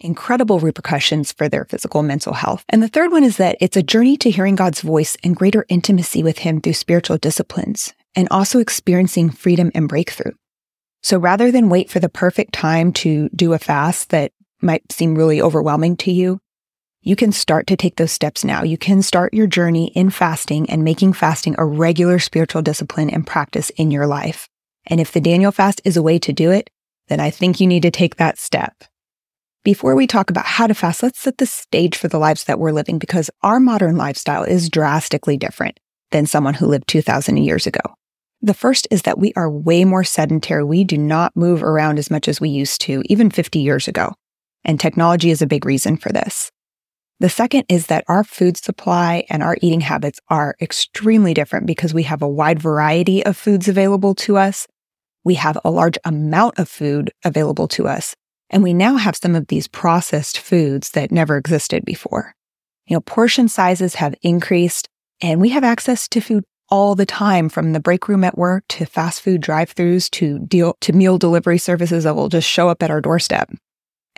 incredible 0.00 0.58
repercussions 0.58 1.32
for 1.32 1.48
their 1.48 1.66
physical 1.66 2.00
and 2.00 2.08
mental 2.08 2.32
health. 2.32 2.64
And 2.70 2.82
the 2.82 2.88
third 2.88 3.12
one 3.12 3.24
is 3.24 3.36
that 3.36 3.56
it's 3.60 3.76
a 3.76 3.82
journey 3.82 4.16
to 4.18 4.30
hearing 4.30 4.54
God's 4.54 4.80
voice 4.80 5.16
and 5.22 5.36
greater 5.36 5.66
intimacy 5.68 6.22
with 6.22 6.38
Him 6.38 6.60
through 6.60 6.72
spiritual 6.72 7.18
disciplines 7.18 7.92
and 8.16 8.26
also 8.30 8.58
experiencing 8.58 9.30
freedom 9.30 9.70
and 9.74 9.88
breakthrough. 9.88 10.32
So 11.02 11.18
rather 11.18 11.50
than 11.50 11.68
wait 11.68 11.90
for 11.90 12.00
the 12.00 12.08
perfect 12.08 12.52
time 12.52 12.92
to 12.94 13.28
do 13.34 13.52
a 13.52 13.58
fast 13.58 14.10
that 14.10 14.32
might 14.60 14.90
seem 14.92 15.14
really 15.14 15.40
overwhelming 15.40 15.96
to 15.98 16.12
you, 16.12 16.40
you 17.02 17.16
can 17.16 17.32
start 17.32 17.66
to 17.68 17.76
take 17.76 17.96
those 17.96 18.12
steps 18.12 18.44
now. 18.44 18.62
You 18.62 18.76
can 18.76 19.00
start 19.00 19.32
your 19.32 19.46
journey 19.46 19.88
in 19.94 20.10
fasting 20.10 20.68
and 20.68 20.84
making 20.84 21.14
fasting 21.14 21.54
a 21.56 21.64
regular 21.64 22.18
spiritual 22.18 22.60
discipline 22.60 23.08
and 23.08 23.26
practice 23.26 23.70
in 23.70 23.90
your 23.90 24.06
life. 24.06 24.48
And 24.86 25.00
if 25.00 25.12
the 25.12 25.20
Daniel 25.20 25.52
fast 25.52 25.80
is 25.84 25.96
a 25.96 26.02
way 26.02 26.18
to 26.18 26.32
do 26.32 26.50
it, 26.50 26.68
then 27.08 27.20
I 27.20 27.30
think 27.30 27.58
you 27.58 27.66
need 27.66 27.82
to 27.82 27.90
take 27.90 28.16
that 28.16 28.38
step. 28.38 28.84
Before 29.64 29.94
we 29.94 30.06
talk 30.06 30.30
about 30.30 30.46
how 30.46 30.66
to 30.66 30.74
fast, 30.74 31.02
let's 31.02 31.18
set 31.18 31.38
the 31.38 31.46
stage 31.46 31.96
for 31.96 32.08
the 32.08 32.18
lives 32.18 32.44
that 32.44 32.58
we're 32.58 32.72
living 32.72 32.98
because 32.98 33.30
our 33.42 33.60
modern 33.60 33.96
lifestyle 33.96 34.42
is 34.42 34.70
drastically 34.70 35.36
different 35.36 35.80
than 36.10 36.26
someone 36.26 36.54
who 36.54 36.66
lived 36.66 36.88
2000 36.88 37.36
years 37.38 37.66
ago. 37.66 37.80
The 38.42 38.54
first 38.54 38.88
is 38.90 39.02
that 39.02 39.18
we 39.18 39.32
are 39.36 39.50
way 39.50 39.84
more 39.84 40.04
sedentary. 40.04 40.64
We 40.64 40.84
do 40.84 40.96
not 40.96 41.36
move 41.36 41.62
around 41.62 41.98
as 41.98 42.10
much 42.10 42.26
as 42.26 42.40
we 42.40 42.48
used 42.48 42.80
to, 42.82 43.02
even 43.04 43.30
50 43.30 43.58
years 43.58 43.86
ago. 43.86 44.14
And 44.64 44.80
technology 44.80 45.30
is 45.30 45.42
a 45.42 45.46
big 45.46 45.66
reason 45.66 45.98
for 45.98 46.10
this. 46.10 46.50
The 47.18 47.28
second 47.28 47.66
is 47.68 47.88
that 47.88 48.04
our 48.08 48.24
food 48.24 48.56
supply 48.56 49.24
and 49.28 49.42
our 49.42 49.58
eating 49.60 49.82
habits 49.82 50.20
are 50.28 50.56
extremely 50.58 51.34
different 51.34 51.66
because 51.66 51.92
we 51.92 52.04
have 52.04 52.22
a 52.22 52.28
wide 52.28 52.62
variety 52.62 53.24
of 53.26 53.36
foods 53.36 53.68
available 53.68 54.14
to 54.16 54.38
us. 54.38 54.66
We 55.22 55.34
have 55.34 55.58
a 55.62 55.70
large 55.70 55.98
amount 56.06 56.58
of 56.58 56.66
food 56.66 57.12
available 57.22 57.68
to 57.68 57.86
us. 57.86 58.14
And 58.48 58.62
we 58.62 58.72
now 58.72 58.96
have 58.96 59.16
some 59.16 59.34
of 59.34 59.48
these 59.48 59.68
processed 59.68 60.38
foods 60.38 60.92
that 60.92 61.12
never 61.12 61.36
existed 61.36 61.84
before. 61.84 62.34
You 62.86 62.96
know, 62.96 63.00
portion 63.02 63.48
sizes 63.48 63.96
have 63.96 64.14
increased 64.22 64.88
and 65.20 65.42
we 65.42 65.50
have 65.50 65.62
access 65.62 66.08
to 66.08 66.22
food 66.22 66.44
all 66.70 66.94
the 66.94 67.06
time 67.06 67.48
from 67.48 67.72
the 67.72 67.80
break 67.80 68.08
room 68.08 68.24
at 68.24 68.38
work 68.38 68.64
to 68.68 68.86
fast 68.86 69.20
food 69.22 69.40
drive-throughs 69.40 70.10
to 70.10 70.38
deal 70.40 70.76
to 70.80 70.92
meal 70.92 71.18
delivery 71.18 71.58
services 71.58 72.04
that 72.04 72.16
will 72.16 72.28
just 72.28 72.48
show 72.48 72.68
up 72.68 72.82
at 72.82 72.90
our 72.90 73.00
doorstep. 73.00 73.50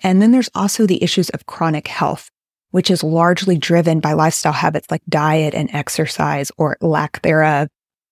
And 0.02 0.20
then 0.20 0.32
there's 0.32 0.50
also 0.54 0.86
the 0.86 1.02
issues 1.02 1.30
of 1.30 1.46
chronic 1.46 1.88
health, 1.88 2.30
which 2.70 2.90
is 2.90 3.02
largely 3.04 3.56
driven 3.56 4.00
by 4.00 4.12
lifestyle 4.12 4.52
habits 4.52 4.90
like 4.90 5.02
diet 5.08 5.54
and 5.54 5.70
exercise 5.72 6.50
or 6.56 6.76
lack 6.80 7.22
thereof. 7.22 7.68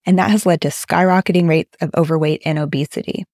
And 0.06 0.18
that 0.18 0.30
has 0.30 0.46
led 0.46 0.60
to 0.62 0.68
skyrocketing 0.68 1.48
rates 1.48 1.76
of 1.80 1.90
overweight 1.96 2.42
and 2.44 2.58
obesity. 2.58 3.24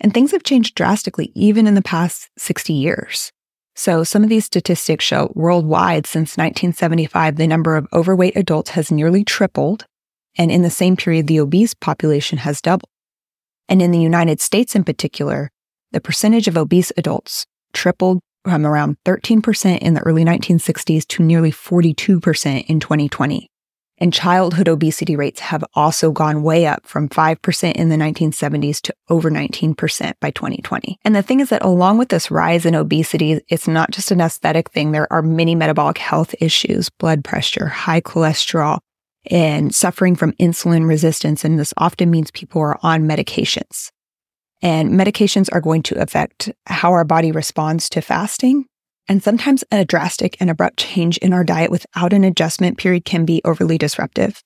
And 0.00 0.12
things 0.12 0.32
have 0.32 0.42
changed 0.42 0.74
drastically 0.74 1.32
even 1.34 1.66
in 1.66 1.74
the 1.74 1.82
past 1.82 2.28
60 2.38 2.72
years. 2.72 3.32
So 3.74 4.04
some 4.04 4.22
of 4.22 4.30
these 4.30 4.46
statistics 4.46 5.04
show 5.04 5.30
worldwide 5.34 6.06
since 6.06 6.38
1975, 6.38 7.36
the 7.36 7.46
number 7.46 7.76
of 7.76 7.86
overweight 7.92 8.36
adults 8.36 8.70
has 8.70 8.90
nearly 8.90 9.22
tripled. 9.22 9.84
And 10.38 10.50
in 10.50 10.62
the 10.62 10.70
same 10.70 10.96
period, 10.96 11.26
the 11.26 11.40
obese 11.40 11.74
population 11.74 12.38
has 12.38 12.60
doubled. 12.60 12.90
And 13.68 13.82
in 13.82 13.90
the 13.90 14.00
United 14.00 14.40
States 14.40 14.74
in 14.74 14.84
particular, 14.84 15.50
the 15.92 16.00
percentage 16.00 16.48
of 16.48 16.56
obese 16.56 16.92
adults 16.96 17.46
tripled 17.72 18.20
from 18.44 18.66
around 18.66 18.96
13% 19.04 19.78
in 19.78 19.94
the 19.94 20.00
early 20.02 20.24
1960s 20.24 21.06
to 21.08 21.22
nearly 21.22 21.50
42% 21.50 22.66
in 22.66 22.80
2020. 22.80 23.50
And 23.98 24.12
childhood 24.12 24.68
obesity 24.68 25.16
rates 25.16 25.40
have 25.40 25.64
also 25.74 26.12
gone 26.12 26.42
way 26.42 26.66
up 26.66 26.86
from 26.86 27.08
5% 27.08 27.72
in 27.72 27.88
the 27.88 27.96
1970s 27.96 28.82
to 28.82 28.94
over 29.08 29.30
19% 29.30 30.12
by 30.20 30.30
2020. 30.30 30.98
And 31.02 31.16
the 31.16 31.22
thing 31.22 31.40
is 31.40 31.48
that 31.48 31.64
along 31.64 31.96
with 31.96 32.10
this 32.10 32.30
rise 32.30 32.66
in 32.66 32.74
obesity, 32.74 33.40
it's 33.48 33.66
not 33.66 33.90
just 33.90 34.10
an 34.10 34.20
aesthetic 34.20 34.70
thing. 34.70 34.92
There 34.92 35.10
are 35.10 35.22
many 35.22 35.54
metabolic 35.54 35.96
health 35.96 36.34
issues, 36.40 36.90
blood 36.90 37.24
pressure, 37.24 37.68
high 37.68 38.02
cholesterol, 38.02 38.78
and 39.30 39.74
suffering 39.74 40.16
from 40.16 40.32
insulin 40.34 40.88
resistance. 40.88 41.44
And 41.44 41.58
this 41.58 41.74
often 41.76 42.10
means 42.10 42.30
people 42.30 42.60
are 42.62 42.78
on 42.82 43.02
medications. 43.02 43.90
And 44.62 44.90
medications 44.92 45.48
are 45.52 45.60
going 45.60 45.82
to 45.84 46.00
affect 46.00 46.50
how 46.66 46.92
our 46.92 47.04
body 47.04 47.32
responds 47.32 47.88
to 47.90 48.00
fasting 48.00 48.64
and 49.08 49.22
sometimes 49.22 49.62
a 49.70 49.84
drastic 49.84 50.36
and 50.40 50.50
abrupt 50.50 50.78
change 50.78 51.16
in 51.18 51.32
our 51.32 51.44
diet 51.44 51.70
without 51.70 52.12
an 52.12 52.24
adjustment 52.24 52.78
period 52.78 53.04
can 53.04 53.24
be 53.24 53.40
overly 53.44 53.78
disruptive. 53.78 54.42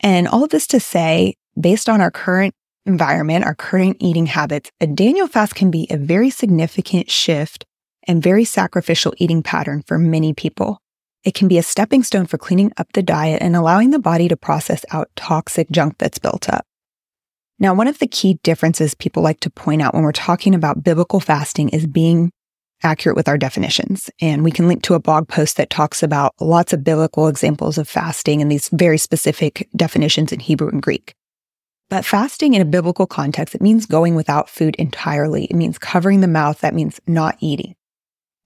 And 0.00 0.26
all 0.26 0.44
of 0.44 0.50
this 0.50 0.66
to 0.68 0.80
say, 0.80 1.34
based 1.58 1.88
on 1.88 2.00
our 2.00 2.10
current 2.10 2.54
environment, 2.86 3.44
our 3.44 3.54
current 3.54 3.98
eating 4.00 4.26
habits, 4.26 4.70
a 4.80 4.86
Daniel 4.86 5.26
fast 5.26 5.54
can 5.54 5.70
be 5.70 5.86
a 5.90 5.96
very 5.96 6.30
significant 6.30 7.10
shift 7.10 7.64
and 8.06 8.22
very 8.22 8.44
sacrificial 8.44 9.14
eating 9.18 9.42
pattern 9.42 9.82
for 9.86 9.98
many 9.98 10.32
people. 10.32 10.78
It 11.24 11.34
can 11.34 11.48
be 11.48 11.58
a 11.58 11.62
stepping 11.62 12.02
stone 12.02 12.26
for 12.26 12.38
cleaning 12.38 12.72
up 12.76 12.92
the 12.92 13.02
diet 13.02 13.40
and 13.42 13.56
allowing 13.56 13.90
the 13.90 13.98
body 13.98 14.28
to 14.28 14.36
process 14.36 14.84
out 14.90 15.08
toxic 15.16 15.70
junk 15.70 15.96
that's 15.98 16.18
built 16.18 16.48
up. 16.48 16.66
Now, 17.58 17.72
one 17.72 17.86
of 17.86 17.98
the 17.98 18.06
key 18.06 18.38
differences 18.42 18.94
people 18.94 19.22
like 19.22 19.40
to 19.40 19.50
point 19.50 19.80
out 19.80 19.94
when 19.94 20.02
we're 20.02 20.12
talking 20.12 20.54
about 20.54 20.84
biblical 20.84 21.20
fasting 21.20 21.70
is 21.70 21.86
being 21.86 22.30
accurate 22.82 23.16
with 23.16 23.28
our 23.28 23.38
definitions. 23.38 24.10
And 24.20 24.44
we 24.44 24.50
can 24.50 24.68
link 24.68 24.82
to 24.82 24.94
a 24.94 25.00
blog 25.00 25.28
post 25.28 25.56
that 25.56 25.70
talks 25.70 26.02
about 26.02 26.34
lots 26.40 26.72
of 26.72 26.84
biblical 26.84 27.28
examples 27.28 27.78
of 27.78 27.88
fasting 27.88 28.42
and 28.42 28.50
these 28.50 28.68
very 28.70 28.98
specific 28.98 29.68
definitions 29.74 30.32
in 30.32 30.40
Hebrew 30.40 30.68
and 30.68 30.82
Greek. 30.82 31.14
But 31.88 32.04
fasting 32.04 32.54
in 32.54 32.62
a 32.62 32.66
biblical 32.66 33.06
context, 33.06 33.54
it 33.54 33.62
means 33.62 33.86
going 33.86 34.14
without 34.14 34.48
food 34.48 34.74
entirely. 34.76 35.44
It 35.44 35.56
means 35.56 35.78
covering 35.78 36.20
the 36.20 36.28
mouth. 36.28 36.60
That 36.60 36.74
means 36.74 37.00
not 37.06 37.36
eating. 37.40 37.74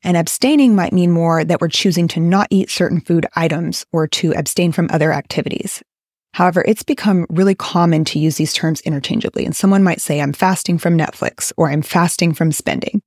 And 0.02 0.16
abstaining 0.16 0.74
might 0.74 0.92
mean 0.92 1.10
more 1.10 1.44
that 1.44 1.60
we're 1.60 1.68
choosing 1.68 2.08
to 2.08 2.20
not 2.20 2.46
eat 2.50 2.70
certain 2.70 3.00
food 3.00 3.26
items 3.34 3.84
or 3.92 4.06
to 4.08 4.32
abstain 4.32 4.72
from 4.72 4.88
other 4.92 5.12
activities. 5.12 5.82
However, 6.34 6.62
it's 6.66 6.82
become 6.84 7.26
really 7.30 7.54
common 7.54 8.04
to 8.06 8.18
use 8.18 8.36
these 8.36 8.52
terms 8.52 8.80
interchangeably. 8.82 9.44
And 9.44 9.56
someone 9.56 9.82
might 9.82 10.00
say, 10.00 10.20
I'm 10.20 10.32
fasting 10.32 10.78
from 10.78 10.96
Netflix 10.96 11.52
or 11.56 11.70
I'm 11.70 11.82
fasting 11.82 12.32
from 12.32 12.52
spending. 12.52 13.02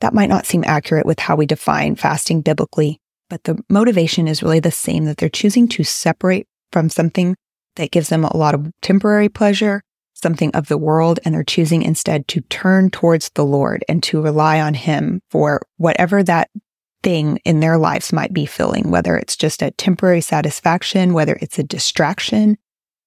That 0.00 0.12
might 0.12 0.28
not 0.28 0.44
seem 0.44 0.64
accurate 0.66 1.06
with 1.06 1.18
how 1.18 1.36
we 1.36 1.46
define 1.46 1.96
fasting 1.96 2.42
biblically, 2.42 3.00
but 3.30 3.44
the 3.44 3.62
motivation 3.70 4.28
is 4.28 4.42
really 4.42 4.60
the 4.60 4.70
same 4.70 5.06
that 5.06 5.16
they're 5.16 5.28
choosing 5.28 5.66
to 5.68 5.84
separate 5.84 6.46
from 6.72 6.90
something 6.90 7.36
that 7.76 7.90
gives 7.90 8.08
them 8.08 8.24
a 8.24 8.36
lot 8.36 8.54
of 8.54 8.70
temporary 8.82 9.28
pleasure, 9.28 9.82
something 10.24 10.50
of 10.52 10.68
the 10.68 10.78
world, 10.78 11.20
and 11.22 11.34
they're 11.34 11.44
choosing 11.44 11.82
instead 11.82 12.26
to 12.28 12.40
turn 12.40 12.88
towards 12.88 13.28
the 13.34 13.44
Lord 13.44 13.84
and 13.90 14.02
to 14.04 14.22
rely 14.22 14.58
on 14.58 14.72
Him 14.72 15.20
for 15.30 15.60
whatever 15.76 16.22
that 16.22 16.48
thing 17.02 17.38
in 17.44 17.60
their 17.60 17.76
lives 17.76 18.10
might 18.10 18.32
be 18.32 18.46
filling, 18.46 18.90
whether 18.90 19.14
it's 19.14 19.36
just 19.36 19.60
a 19.60 19.70
temporary 19.72 20.22
satisfaction, 20.22 21.12
whether 21.12 21.38
it's 21.42 21.58
a 21.58 21.62
distraction, 21.62 22.56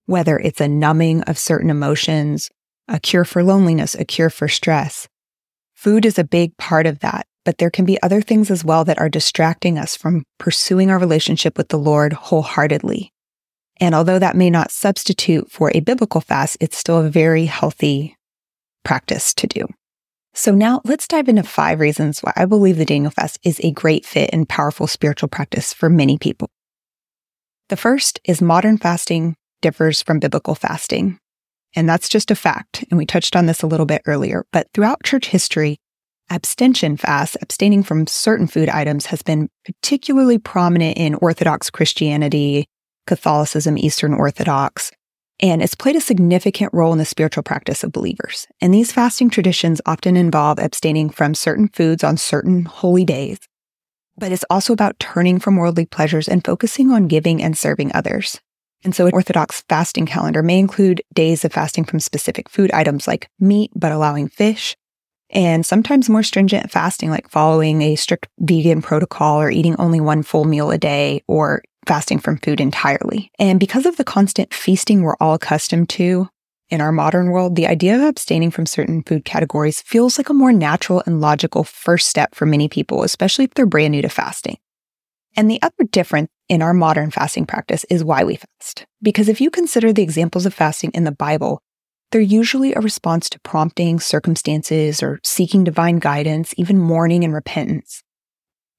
whether 0.06 0.38
it's 0.38 0.62
a 0.62 0.68
numbing 0.68 1.24
of 1.24 1.40
certain 1.40 1.72
emotions, 1.72 2.52
a 2.88 3.00
cure 3.00 3.26
for 3.26 3.44
loneliness, 3.44 3.96
a 3.96 4.06
cure 4.06 4.30
for 4.30 4.48
stress. 4.48 5.08
Food 5.74 6.06
is 6.06 6.20
a 6.20 6.24
big 6.24 6.56
part 6.58 6.86
of 6.86 7.00
that, 7.00 7.26
but 7.44 7.58
there 7.58 7.72
can 7.72 7.86
be 7.86 8.02
other 8.04 8.22
things 8.22 8.52
as 8.52 8.64
well 8.64 8.86
that 8.86 9.00
are 9.00 9.10
distracting 9.10 9.80
us 9.80 9.98
from 9.98 10.24
pursuing 10.38 10.92
our 10.92 11.00
relationship 11.00 11.58
with 11.58 11.70
the 11.70 11.80
Lord 11.80 12.14
wholeheartedly. 12.14 13.12
And 13.80 13.94
although 13.94 14.20
that 14.20 14.36
may 14.36 14.50
not 14.50 14.72
substitute 14.72 15.52
for 15.52 15.72
a 15.74 15.82
biblical 15.82 16.22
fast, 16.22 16.58
it's 16.60 16.78
still 16.78 16.98
a 16.98 17.10
very 17.10 17.46
healthy 17.46 18.18
practice 18.84 19.34
to 19.36 19.48
do. 19.48 19.68
So 20.34 20.54
now 20.54 20.82
let's 20.86 21.08
dive 21.08 21.30
into 21.30 21.44
five 21.44 21.80
reasons 21.80 22.20
why 22.20 22.32
I 22.36 22.46
believe 22.46 22.78
the 22.78 22.86
Daniel 22.86 23.12
fast 23.12 23.40
is 23.44 23.60
a 23.64 23.72
great 23.72 24.06
fit 24.06 24.30
and 24.32 24.48
powerful 24.48 24.88
spiritual 24.88 25.30
practice 25.30 25.74
for 25.74 25.90
many 25.90 26.18
people. 26.18 26.50
The 27.70 27.76
first 27.76 28.20
is 28.24 28.42
modern 28.42 28.78
fasting 28.78 29.36
differs 29.62 30.02
from 30.02 30.20
biblical 30.20 30.56
fasting. 30.56 31.20
And 31.76 31.90
that's 31.90 32.08
just 32.08 32.32
a 32.32 32.36
fact. 32.36 32.86
And 32.90 32.98
we 32.98 33.06
touched 33.06 33.36
on 33.36 33.46
this 33.46 33.62
a 33.62 33.68
little 33.68 33.86
bit 33.86 34.02
earlier, 34.06 34.46
but 34.52 34.68
throughout 34.74 35.04
church 35.04 35.28
history, 35.28 35.78
abstention 36.30 36.98
fast, 36.98 37.36
abstaining 37.42 37.84
from 37.84 38.08
certain 38.08 38.48
food 38.48 38.70
items 38.70 39.08
has 39.08 39.22
been 39.22 39.50
particularly 39.66 40.38
prominent 40.38 40.98
in 40.98 41.16
Orthodox 41.16 41.70
Christianity, 41.70 42.68
Catholicism, 43.08 43.78
Eastern 43.78 44.14
Orthodox, 44.14 44.92
and 45.40 45.62
it's 45.62 45.76
played 45.76 45.96
a 45.96 46.02
significant 46.02 46.74
role 46.74 46.92
in 46.92 46.98
the 46.98 47.06
spiritual 47.06 47.44
practice 47.44 47.84
of 47.84 47.92
believers. 47.92 48.48
And 48.62 48.74
these 48.74 48.92
fasting 48.92 49.30
traditions 49.30 49.82
often 49.86 50.18
involve 50.18 50.60
abstaining 50.60 51.10
from 51.10 51.34
certain 51.34 51.68
foods 51.70 52.04
on 52.04 52.18
certain 52.18 52.66
holy 52.66 53.06
days, 53.06 53.40
but 54.18 54.32
it's 54.32 54.46
also 54.50 54.74
about 54.74 55.00
turning 55.00 55.40
from 55.40 55.56
worldly 55.56 55.86
pleasures 55.86 56.28
and 56.28 56.44
focusing 56.44 56.92
on 56.92 57.08
giving 57.08 57.42
and 57.42 57.58
serving 57.58 57.92
others. 57.94 58.40
And 58.84 58.94
so, 58.94 59.08
an 59.08 59.14
Orthodox 59.14 59.64
fasting 59.68 60.06
calendar 60.06 60.44
may 60.44 60.60
include 60.60 61.02
days 61.14 61.44
of 61.44 61.52
fasting 61.54 61.84
from 61.84 62.00
specific 62.00 62.48
food 62.48 62.72
items 62.72 63.08
like 63.08 63.30
meat, 63.40 63.72
but 63.76 63.92
allowing 63.92 64.28
fish, 64.28 64.76
and 65.30 65.66
sometimes 65.66 66.10
more 66.10 66.24
stringent 66.24 66.72
fasting, 66.72 67.10
like 67.10 67.30
following 67.30 67.82
a 67.82 67.96
strict 67.96 68.28
vegan 68.40 68.82
protocol 68.82 69.42
or 69.42 69.52
eating 69.52 69.76
only 69.78 70.00
one 70.00 70.24
full 70.24 70.46
meal 70.46 70.72
a 70.72 70.78
day 70.78 71.22
or 71.28 71.64
fasting 71.88 72.20
from 72.20 72.38
food 72.38 72.60
entirely. 72.60 73.32
And 73.40 73.60
because 73.60 73.86
of 73.86 73.98
the 73.98 74.04
constant 74.04 74.54
feasting 74.54 75.02
we're 75.02 75.16
all 75.20 75.34
accustomed 75.34 75.90
to 75.90 76.30
in 76.70 76.82
our 76.82 76.92
modern 76.92 77.30
world, 77.30 77.56
the 77.56 77.68
idea 77.68 77.96
of 77.96 78.02
abstaining 78.02 78.52
from 78.52 78.66
certain 78.66 79.02
food 79.04 79.24
categories 79.24 79.82
feels 79.82 80.18
like 80.18 80.30
a 80.30 80.34
more 80.34 80.52
natural 80.52 81.02
and 81.06 81.22
logical 81.22 81.64
first 81.64 82.10
step 82.10 82.36
for 82.36 82.46
many 82.46 82.68
people, 82.68 83.04
especially 83.04 83.46
if 83.46 83.54
they're 83.54 83.66
brand 83.66 83.94
new 83.94 84.02
to 84.02 84.10
fasting. 84.10 84.58
And 85.38 85.50
the 85.50 85.62
other 85.62 85.86
difference 85.90 86.30
in 86.50 86.62
our 86.62 86.74
modern 86.74 87.12
fasting 87.12 87.46
practice 87.46 87.86
is 87.90 88.04
why 88.04 88.24
we 88.24 88.36
fast. 88.36 88.86
Because 89.02 89.30
if 89.30 89.40
you 89.40 89.50
consider 89.50 89.94
the 89.94 90.02
examples 90.02 90.46
of 90.46 90.54
fasting 90.54 90.92
in 90.94 91.04
the 91.04 91.12
Bible, 91.12 91.62
they're 92.12 92.22
usually 92.22 92.74
a 92.74 92.80
response 92.80 93.30
to 93.30 93.40
prompting, 93.42 94.00
circumstances, 94.00 95.04
or 95.04 95.20
seeking 95.24 95.64
divine 95.64 96.00
guidance, 96.00 96.54
even 96.58 96.80
mourning 96.80 97.24
and 97.24 97.34
repentance. 97.34 98.04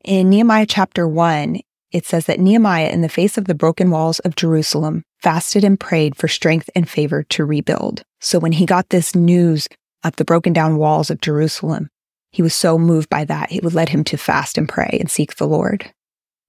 In 0.04 0.30
Nehemiah 0.30 0.66
chapter 0.66 1.06
1, 1.06 1.60
it 1.92 2.04
says 2.04 2.26
that 2.26 2.40
Nehemiah, 2.40 2.88
in 2.88 3.00
the 3.00 3.08
face 3.08 3.38
of 3.38 3.46
the 3.46 3.54
broken 3.54 3.90
walls 3.90 4.18
of 4.20 4.36
Jerusalem, 4.36 5.02
fasted 5.22 5.64
and 5.64 5.80
prayed 5.80 6.16
for 6.16 6.28
strength 6.28 6.68
and 6.74 6.88
favor 6.88 7.22
to 7.24 7.44
rebuild. 7.44 8.02
So 8.20 8.38
when 8.38 8.52
he 8.52 8.66
got 8.66 8.90
this 8.90 9.14
news 9.14 9.68
of 10.04 10.16
the 10.16 10.24
broken 10.24 10.52
down 10.52 10.76
walls 10.76 11.10
of 11.10 11.20
Jerusalem, 11.20 11.88
he 12.30 12.42
was 12.42 12.54
so 12.54 12.78
moved 12.78 13.08
by 13.08 13.24
that, 13.24 13.50
it 13.50 13.64
would 13.64 13.74
lead 13.74 13.88
him 13.88 14.04
to 14.04 14.16
fast 14.16 14.58
and 14.58 14.68
pray 14.68 14.98
and 15.00 15.10
seek 15.10 15.36
the 15.36 15.48
Lord. 15.48 15.92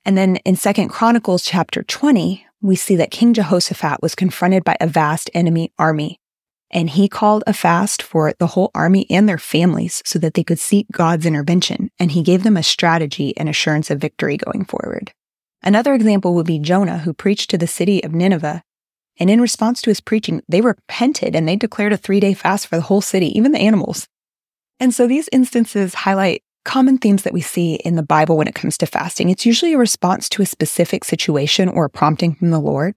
And 0.06 0.18
then 0.18 0.38
in 0.38 0.56
Second 0.56 0.90
Chronicles 0.90 1.44
chapter 1.44 1.84
20, 1.84 2.46
we 2.62 2.76
see 2.76 2.96
that 2.98 3.12
King 3.12 3.34
Jehoshaphat 3.34 4.02
was 4.02 4.16
confronted 4.16 4.64
by 4.64 4.76
a 4.82 4.88
vast 4.88 5.30
enemy 5.34 5.72
army. 5.78 6.20
And 6.72 6.90
he 6.90 7.08
called 7.08 7.44
a 7.48 7.54
fast 7.54 8.02
for 8.04 8.34
the 8.38 8.48
whole 8.48 8.70
army 8.76 9.08
and 9.10 9.28
their 9.28 9.40
families 9.40 10.04
so 10.06 10.20
that 10.20 10.36
they 10.36 10.44
could 10.44 10.60
seek 10.60 10.86
God's 10.92 11.26
intervention. 11.26 11.90
And 11.98 12.12
he 12.12 12.22
gave 12.22 12.44
them 12.44 12.58
a 12.58 12.64
strategy 12.64 13.36
and 13.38 13.50
assurance 13.50 13.90
of 13.90 14.00
victory 14.00 14.38
going 14.38 14.66
forward. 14.66 15.12
Another 15.62 15.94
example 15.94 16.34
would 16.36 16.46
be 16.46 16.60
Jonah, 16.60 17.00
who 17.00 17.14
preached 17.14 17.50
to 17.50 17.58
the 17.58 17.68
city 17.68 18.04
of 18.04 18.14
Nineveh. 18.14 18.64
And 19.20 19.30
in 19.30 19.42
response 19.42 19.82
to 19.82 19.90
his 19.90 20.00
preaching, 20.00 20.42
they 20.48 20.62
repented 20.62 21.36
and 21.36 21.48
they 21.48 21.58
declared 21.58 21.92
a 21.92 21.98
three 21.98 22.20
day 22.20 22.34
fast 22.34 22.68
for 22.68 22.78
the 22.78 22.84
whole 22.84 23.02
city, 23.02 23.38
even 23.38 23.52
the 23.52 23.60
animals. 23.60 24.08
And 24.80 24.94
so 24.94 25.08
these 25.08 25.28
instances 25.34 25.94
highlight 25.94 26.42
common 26.64 26.98
themes 26.98 27.24
that 27.24 27.34
we 27.34 27.42
see 27.42 27.76
in 27.76 27.96
the 27.96 28.04
Bible 28.04 28.38
when 28.38 28.48
it 28.48 28.56
comes 28.56 28.78
to 28.78 28.86
fasting. 28.86 29.30
It's 29.30 29.46
usually 29.46 29.74
a 29.74 29.78
response 29.78 30.30
to 30.30 30.42
a 30.42 30.46
specific 30.46 31.04
situation 31.04 31.68
or 31.68 31.86
a 31.86 31.90
prompting 31.90 32.36
from 32.36 32.52
the 32.52 32.60
Lord. 32.60 32.96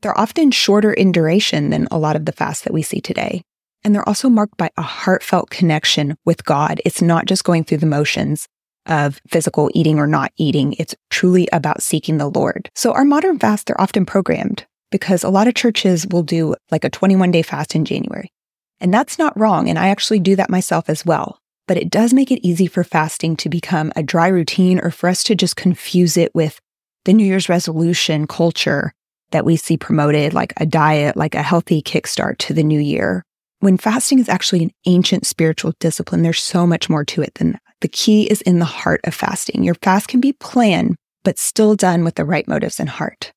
They're 0.00 0.18
often 0.18 0.50
shorter 0.50 0.92
in 0.92 1.12
duration 1.12 1.70
than 1.70 1.88
a 1.90 1.98
lot 1.98 2.16
of 2.16 2.24
the 2.24 2.32
fasts 2.32 2.64
that 2.64 2.72
we 2.72 2.82
see 2.82 3.00
today. 3.00 3.42
And 3.84 3.94
they're 3.94 4.08
also 4.08 4.28
marked 4.30 4.56
by 4.56 4.70
a 4.76 4.82
heartfelt 4.82 5.50
connection 5.50 6.16
with 6.24 6.44
God. 6.44 6.80
It's 6.84 7.02
not 7.02 7.26
just 7.26 7.44
going 7.44 7.64
through 7.64 7.78
the 7.78 7.86
motions 7.86 8.46
of 8.86 9.20
physical 9.28 9.70
eating 9.74 9.98
or 9.98 10.06
not 10.06 10.32
eating. 10.36 10.74
It's 10.78 10.94
truly 11.10 11.48
about 11.52 11.82
seeking 11.82 12.18
the 12.18 12.28
Lord. 12.28 12.70
So 12.74 12.92
our 12.92 13.04
modern 13.04 13.38
fasts, 13.38 13.64
they're 13.64 13.80
often 13.80 14.06
programmed 14.06 14.66
because 14.90 15.22
a 15.22 15.30
lot 15.30 15.48
of 15.48 15.54
churches 15.54 16.06
will 16.06 16.22
do 16.22 16.54
like 16.70 16.84
a 16.84 16.90
21 16.90 17.30
day 17.30 17.42
fast 17.42 17.74
in 17.74 17.84
January. 17.84 18.32
And 18.80 18.92
that's 18.92 19.18
not 19.18 19.38
wrong. 19.38 19.68
And 19.68 19.78
I 19.78 19.88
actually 19.88 20.20
do 20.20 20.36
that 20.36 20.50
myself 20.50 20.88
as 20.88 21.04
well. 21.04 21.38
But 21.68 21.76
it 21.76 21.90
does 21.90 22.12
make 22.12 22.32
it 22.32 22.46
easy 22.46 22.66
for 22.66 22.82
fasting 22.82 23.36
to 23.36 23.48
become 23.48 23.92
a 23.94 24.02
dry 24.02 24.26
routine 24.26 24.80
or 24.80 24.90
for 24.90 25.08
us 25.08 25.22
to 25.24 25.34
just 25.34 25.54
confuse 25.54 26.16
it 26.16 26.34
with 26.34 26.58
the 27.04 27.12
New 27.12 27.24
Year's 27.24 27.48
resolution 27.48 28.26
culture 28.26 28.92
that 29.30 29.44
we 29.44 29.56
see 29.56 29.76
promoted, 29.76 30.34
like 30.34 30.52
a 30.56 30.66
diet, 30.66 31.16
like 31.16 31.34
a 31.34 31.42
healthy 31.42 31.80
kickstart 31.82 32.38
to 32.38 32.54
the 32.54 32.64
new 32.64 32.80
year. 32.80 33.22
When 33.60 33.76
fasting 33.76 34.18
is 34.18 34.28
actually 34.28 34.64
an 34.64 34.72
ancient 34.86 35.26
spiritual 35.26 35.74
discipline, 35.78 36.22
there's 36.22 36.42
so 36.42 36.66
much 36.66 36.88
more 36.88 37.04
to 37.04 37.22
it 37.22 37.34
than 37.34 37.52
that. 37.52 37.62
The 37.80 37.88
key 37.88 38.24
is 38.24 38.42
in 38.42 38.58
the 38.58 38.64
heart 38.64 39.00
of 39.04 39.14
fasting. 39.14 39.64
Your 39.64 39.74
fast 39.74 40.08
can 40.08 40.20
be 40.20 40.32
planned, 40.32 40.96
but 41.24 41.38
still 41.38 41.74
done 41.74 42.04
with 42.04 42.16
the 42.16 42.24
right 42.24 42.46
motives 42.46 42.78
and 42.78 42.88
heart. 42.88 43.32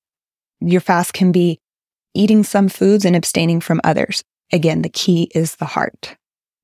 Your 0.59 0.81
fast 0.81 1.13
can 1.13 1.31
be 1.31 1.59
eating 2.13 2.43
some 2.43 2.69
foods 2.69 3.05
and 3.05 3.15
abstaining 3.15 3.59
from 3.59 3.81
others. 3.83 4.23
Again, 4.51 4.81
the 4.81 4.89
key 4.89 5.29
is 5.33 5.55
the 5.55 5.65
heart. 5.65 6.15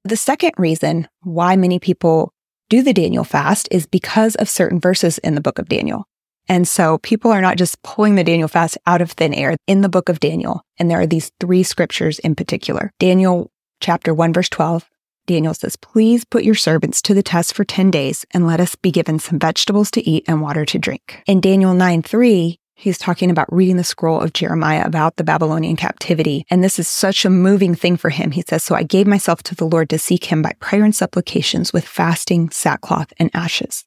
The 0.03 0.17
second 0.17 0.53
reason 0.57 1.07
why 1.21 1.55
many 1.55 1.79
people 1.79 2.31
do 2.69 2.81
the 2.81 2.93
Daniel 2.93 3.23
fast 3.23 3.67
is 3.71 3.87
because 3.87 4.35
of 4.35 4.47
certain 4.47 4.79
verses 4.79 5.17
in 5.19 5.35
the 5.35 5.41
book 5.41 5.59
of 5.59 5.69
Daniel. 5.69 6.05
And 6.47 6.67
so 6.67 6.97
people 6.99 7.31
are 7.31 7.41
not 7.41 7.57
just 7.57 7.81
pulling 7.83 8.15
the 8.15 8.23
Daniel 8.23 8.47
fast 8.47 8.77
out 8.87 9.01
of 9.01 9.11
thin 9.11 9.33
air 9.33 9.55
in 9.67 9.81
the 9.81 9.89
book 9.89 10.09
of 10.09 10.19
Daniel. 10.19 10.61
And 10.77 10.89
there 10.89 10.99
are 10.99 11.07
these 11.07 11.31
three 11.39 11.63
scriptures 11.63 12.19
in 12.19 12.35
particular. 12.35 12.91
Daniel 12.99 13.51
chapter 13.81 14.13
1 14.13 14.33
verse 14.33 14.49
12, 14.49 14.89
Daniel 15.25 15.53
says, 15.53 15.75
Please 15.75 16.25
put 16.25 16.43
your 16.43 16.55
servants 16.55 17.01
to 17.03 17.13
the 17.13 17.23
test 17.23 17.53
for 17.53 17.63
10 17.63 17.91
days 17.91 18.25
and 18.31 18.47
let 18.47 18.59
us 18.59 18.75
be 18.75 18.91
given 18.91 19.19
some 19.19 19.39
vegetables 19.39 19.91
to 19.91 20.09
eat 20.09 20.23
and 20.27 20.41
water 20.41 20.65
to 20.65 20.79
drink. 20.79 21.21
In 21.27 21.41
Daniel 21.41 21.73
9 21.73 22.01
3, 22.01 22.59
he's 22.75 22.97
talking 22.97 23.29
about 23.29 23.51
reading 23.53 23.77
the 23.77 23.83
scroll 23.83 24.19
of 24.19 24.33
Jeremiah 24.33 24.83
about 24.85 25.17
the 25.17 25.23
Babylonian 25.23 25.75
captivity. 25.75 26.45
And 26.49 26.63
this 26.63 26.79
is 26.79 26.87
such 26.87 27.25
a 27.25 27.29
moving 27.29 27.75
thing 27.75 27.97
for 27.97 28.09
him. 28.09 28.31
He 28.31 28.43
says, 28.47 28.63
So 28.63 28.75
I 28.75 28.83
gave 28.83 29.05
myself 29.05 29.43
to 29.43 29.55
the 29.55 29.67
Lord 29.67 29.89
to 29.89 29.99
seek 29.99 30.25
him 30.25 30.41
by 30.41 30.53
prayer 30.59 30.83
and 30.83 30.95
supplications 30.95 31.73
with 31.73 31.85
fasting, 31.85 32.49
sackcloth, 32.49 33.13
and 33.17 33.29
ashes. 33.33 33.85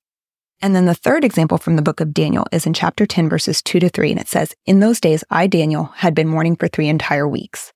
And 0.60 0.76
then 0.76 0.86
the 0.86 0.94
third 0.94 1.24
example 1.24 1.58
from 1.58 1.74
the 1.74 1.82
book 1.82 1.98
of 1.98 2.14
Daniel 2.14 2.46
is 2.52 2.66
in 2.66 2.72
chapter 2.72 3.04
10, 3.04 3.28
verses 3.28 3.60
2 3.62 3.80
to 3.80 3.88
3. 3.88 4.12
And 4.12 4.20
it 4.20 4.28
says, 4.28 4.54
In 4.64 4.78
those 4.78 5.00
days, 5.00 5.24
I, 5.28 5.48
Daniel, 5.48 5.86
had 5.96 6.14
been 6.14 6.28
mourning 6.28 6.54
for 6.54 6.68
three 6.68 6.88
entire 6.88 7.26
weeks. 7.26 7.72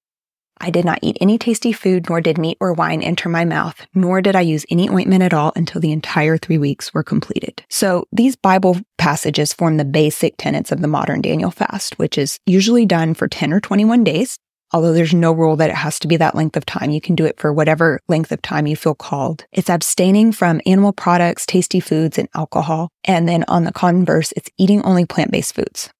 I 0.58 0.70
did 0.70 0.84
not 0.84 0.98
eat 1.02 1.18
any 1.20 1.38
tasty 1.38 1.72
food, 1.72 2.08
nor 2.08 2.20
did 2.20 2.38
meat 2.38 2.56
or 2.60 2.72
wine 2.72 3.02
enter 3.02 3.28
my 3.28 3.44
mouth, 3.44 3.86
nor 3.94 4.20
did 4.22 4.34
I 4.34 4.40
use 4.40 4.64
any 4.70 4.88
ointment 4.88 5.22
at 5.22 5.34
all 5.34 5.52
until 5.54 5.80
the 5.80 5.92
entire 5.92 6.38
three 6.38 6.58
weeks 6.58 6.94
were 6.94 7.02
completed. 7.02 7.62
So 7.68 8.06
these 8.12 8.36
Bible 8.36 8.78
passages 8.98 9.52
form 9.52 9.76
the 9.76 9.84
basic 9.84 10.36
tenets 10.36 10.72
of 10.72 10.80
the 10.80 10.88
modern 10.88 11.20
Daniel 11.20 11.50
fast, 11.50 11.98
which 11.98 12.16
is 12.18 12.38
usually 12.46 12.86
done 12.86 13.14
for 13.14 13.28
10 13.28 13.52
or 13.52 13.60
21 13.60 14.04
days. 14.04 14.38
Although 14.72 14.92
there's 14.92 15.14
no 15.14 15.32
rule 15.32 15.56
that 15.56 15.70
it 15.70 15.76
has 15.76 15.98
to 16.00 16.08
be 16.08 16.16
that 16.16 16.34
length 16.34 16.56
of 16.56 16.66
time, 16.66 16.90
you 16.90 17.00
can 17.00 17.14
do 17.14 17.24
it 17.24 17.38
for 17.38 17.52
whatever 17.52 18.00
length 18.08 18.32
of 18.32 18.42
time 18.42 18.66
you 18.66 18.74
feel 18.74 18.94
called. 18.94 19.44
It's 19.52 19.70
abstaining 19.70 20.32
from 20.32 20.60
animal 20.66 20.92
products, 20.92 21.46
tasty 21.46 21.78
foods, 21.78 22.18
and 22.18 22.28
alcohol. 22.34 22.88
And 23.04 23.28
then 23.28 23.44
on 23.46 23.64
the 23.64 23.72
converse, 23.72 24.32
it's 24.36 24.50
eating 24.58 24.82
only 24.82 25.04
plant 25.06 25.30
based 25.30 25.54
foods. 25.54 25.90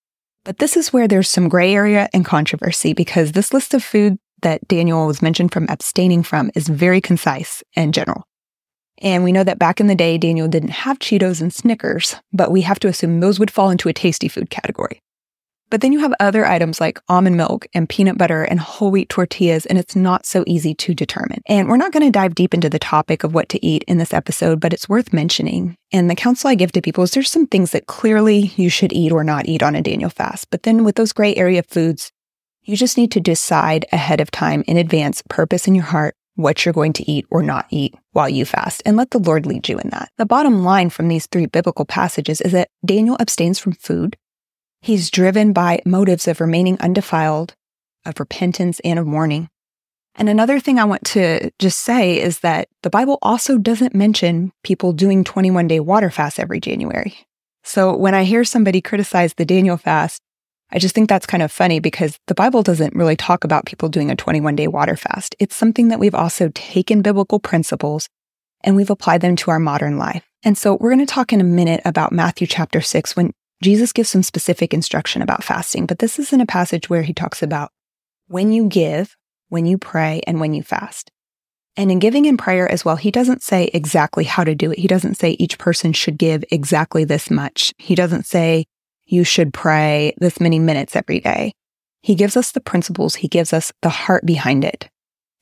But 0.44 0.58
this 0.58 0.76
is 0.76 0.92
where 0.92 1.08
there's 1.08 1.30
some 1.30 1.48
gray 1.48 1.74
area 1.74 2.08
and 2.12 2.24
controversy 2.24 2.92
because 2.92 3.32
this 3.32 3.52
list 3.52 3.74
of 3.74 3.82
food 3.82 4.18
that 4.46 4.68
Daniel 4.68 5.08
was 5.08 5.20
mentioned 5.20 5.52
from 5.52 5.66
abstaining 5.68 6.22
from 6.22 6.52
is 6.54 6.68
very 6.68 7.00
concise 7.00 7.64
and 7.74 7.92
general. 7.92 8.22
And 9.02 9.24
we 9.24 9.32
know 9.32 9.42
that 9.42 9.58
back 9.58 9.80
in 9.80 9.88
the 9.88 9.96
day, 9.96 10.18
Daniel 10.18 10.46
didn't 10.46 10.68
have 10.68 11.00
Cheetos 11.00 11.40
and 11.40 11.52
Snickers, 11.52 12.14
but 12.32 12.52
we 12.52 12.60
have 12.60 12.78
to 12.78 12.88
assume 12.88 13.18
those 13.18 13.40
would 13.40 13.50
fall 13.50 13.70
into 13.70 13.88
a 13.88 13.92
tasty 13.92 14.28
food 14.28 14.48
category. 14.48 15.00
But 15.68 15.80
then 15.80 15.92
you 15.92 15.98
have 15.98 16.14
other 16.20 16.46
items 16.46 16.80
like 16.80 17.00
almond 17.08 17.36
milk 17.36 17.66
and 17.74 17.88
peanut 17.88 18.18
butter 18.18 18.44
and 18.44 18.60
whole 18.60 18.92
wheat 18.92 19.08
tortillas, 19.08 19.66
and 19.66 19.78
it's 19.78 19.96
not 19.96 20.24
so 20.24 20.44
easy 20.46 20.74
to 20.74 20.94
determine. 20.94 21.42
And 21.46 21.68
we're 21.68 21.76
not 21.76 21.90
going 21.90 22.06
to 22.06 22.12
dive 22.12 22.36
deep 22.36 22.54
into 22.54 22.70
the 22.70 22.78
topic 22.78 23.24
of 23.24 23.34
what 23.34 23.48
to 23.48 23.66
eat 23.66 23.82
in 23.88 23.98
this 23.98 24.14
episode, 24.14 24.60
but 24.60 24.72
it's 24.72 24.88
worth 24.88 25.12
mentioning. 25.12 25.76
And 25.92 26.08
the 26.08 26.14
counsel 26.14 26.50
I 26.50 26.54
give 26.54 26.70
to 26.70 26.80
people 26.80 27.02
is 27.02 27.10
there's 27.10 27.32
some 27.32 27.48
things 27.48 27.72
that 27.72 27.88
clearly 27.88 28.52
you 28.54 28.70
should 28.70 28.92
eat 28.92 29.10
or 29.10 29.24
not 29.24 29.48
eat 29.48 29.64
on 29.64 29.74
a 29.74 29.82
Daniel 29.82 30.08
fast. 30.08 30.50
But 30.50 30.62
then 30.62 30.84
with 30.84 30.94
those 30.94 31.12
gray 31.12 31.34
area 31.34 31.64
foods, 31.64 32.12
you 32.66 32.76
just 32.76 32.98
need 32.98 33.12
to 33.12 33.20
decide 33.20 33.86
ahead 33.92 34.20
of 34.20 34.30
time 34.30 34.62
in 34.66 34.76
advance, 34.76 35.22
purpose 35.28 35.66
in 35.66 35.74
your 35.74 35.84
heart, 35.84 36.14
what 36.34 36.64
you're 36.64 36.74
going 36.74 36.92
to 36.92 37.10
eat 37.10 37.24
or 37.30 37.42
not 37.42 37.66
eat 37.70 37.94
while 38.12 38.28
you 38.28 38.44
fast, 38.44 38.82
and 38.84 38.96
let 38.96 39.10
the 39.10 39.18
Lord 39.18 39.46
lead 39.46 39.68
you 39.68 39.78
in 39.78 39.88
that. 39.90 40.10
The 40.18 40.26
bottom 40.26 40.64
line 40.64 40.90
from 40.90 41.08
these 41.08 41.26
three 41.26 41.46
biblical 41.46 41.86
passages 41.86 42.40
is 42.42 42.52
that 42.52 42.68
Daniel 42.84 43.16
abstains 43.18 43.58
from 43.58 43.72
food 43.72 44.16
He's 44.86 45.10
driven 45.10 45.52
by 45.52 45.80
motives 45.84 46.28
of 46.28 46.40
remaining 46.40 46.78
undefiled, 46.80 47.54
of 48.04 48.20
repentance, 48.20 48.80
and 48.84 49.00
of 49.00 49.06
mourning. 49.06 49.48
And 50.14 50.28
another 50.28 50.60
thing 50.60 50.78
I 50.78 50.84
want 50.84 51.04
to 51.06 51.50
just 51.58 51.80
say 51.80 52.20
is 52.20 52.38
that 52.40 52.68
the 52.84 52.90
Bible 52.90 53.18
also 53.20 53.58
doesn't 53.58 53.96
mention 53.96 54.52
people 54.62 54.92
doing 54.92 55.24
21 55.24 55.66
day 55.66 55.80
water 55.80 56.08
fasts 56.08 56.38
every 56.38 56.60
January. 56.60 57.26
So 57.64 57.96
when 57.96 58.14
I 58.14 58.22
hear 58.22 58.44
somebody 58.44 58.80
criticize 58.80 59.34
the 59.34 59.44
Daniel 59.44 59.76
fast, 59.76 60.22
I 60.70 60.78
just 60.78 60.94
think 60.94 61.08
that's 61.08 61.26
kind 61.26 61.42
of 61.42 61.52
funny 61.52 61.78
because 61.78 62.18
the 62.26 62.34
Bible 62.34 62.62
doesn't 62.62 62.94
really 62.94 63.16
talk 63.16 63.44
about 63.44 63.66
people 63.66 63.88
doing 63.88 64.10
a 64.10 64.16
21 64.16 64.56
day 64.56 64.66
water 64.66 64.96
fast. 64.96 65.36
It's 65.38 65.56
something 65.56 65.88
that 65.88 66.00
we've 66.00 66.14
also 66.14 66.50
taken 66.54 67.02
biblical 67.02 67.38
principles 67.38 68.08
and 68.62 68.74
we've 68.74 68.90
applied 68.90 69.20
them 69.20 69.36
to 69.36 69.50
our 69.50 69.60
modern 69.60 69.96
life. 69.96 70.24
And 70.42 70.58
so 70.58 70.74
we're 70.74 70.90
going 70.90 71.06
to 71.06 71.12
talk 71.12 71.32
in 71.32 71.40
a 71.40 71.44
minute 71.44 71.80
about 71.84 72.12
Matthew 72.12 72.46
chapter 72.46 72.80
6 72.80 73.16
when 73.16 73.32
Jesus 73.62 73.92
gives 73.92 74.10
some 74.10 74.22
specific 74.22 74.74
instruction 74.74 75.22
about 75.22 75.44
fasting, 75.44 75.86
but 75.86 75.98
this 75.98 76.18
is 76.18 76.32
in 76.32 76.40
a 76.40 76.46
passage 76.46 76.90
where 76.90 77.02
he 77.02 77.14
talks 77.14 77.42
about 77.42 77.70
when 78.28 78.52
you 78.52 78.68
give, 78.68 79.16
when 79.48 79.66
you 79.66 79.78
pray, 79.78 80.20
and 80.26 80.40
when 80.40 80.52
you 80.52 80.62
fast. 80.62 81.10
And 81.76 81.90
in 81.90 81.98
giving 81.98 82.26
and 82.26 82.38
prayer 82.38 82.70
as 82.70 82.84
well, 82.84 82.96
he 82.96 83.10
doesn't 83.10 83.42
say 83.42 83.70
exactly 83.72 84.24
how 84.24 84.44
to 84.44 84.54
do 84.54 84.72
it. 84.72 84.78
He 84.78 84.88
doesn't 84.88 85.16
say 85.16 85.32
each 85.32 85.58
person 85.58 85.92
should 85.92 86.18
give 86.18 86.44
exactly 86.50 87.04
this 87.04 87.30
much. 87.30 87.72
He 87.78 87.94
doesn't 87.94 88.26
say 88.26 88.66
you 89.06 89.24
should 89.24 89.54
pray 89.54 90.14
this 90.18 90.40
many 90.40 90.58
minutes 90.58 90.96
every 90.96 91.20
day. 91.20 91.52
He 92.02 92.14
gives 92.14 92.36
us 92.36 92.52
the 92.52 92.60
principles. 92.60 93.16
He 93.16 93.28
gives 93.28 93.52
us 93.52 93.72
the 93.82 93.88
heart 93.88 94.26
behind 94.26 94.64
it. 94.64 94.88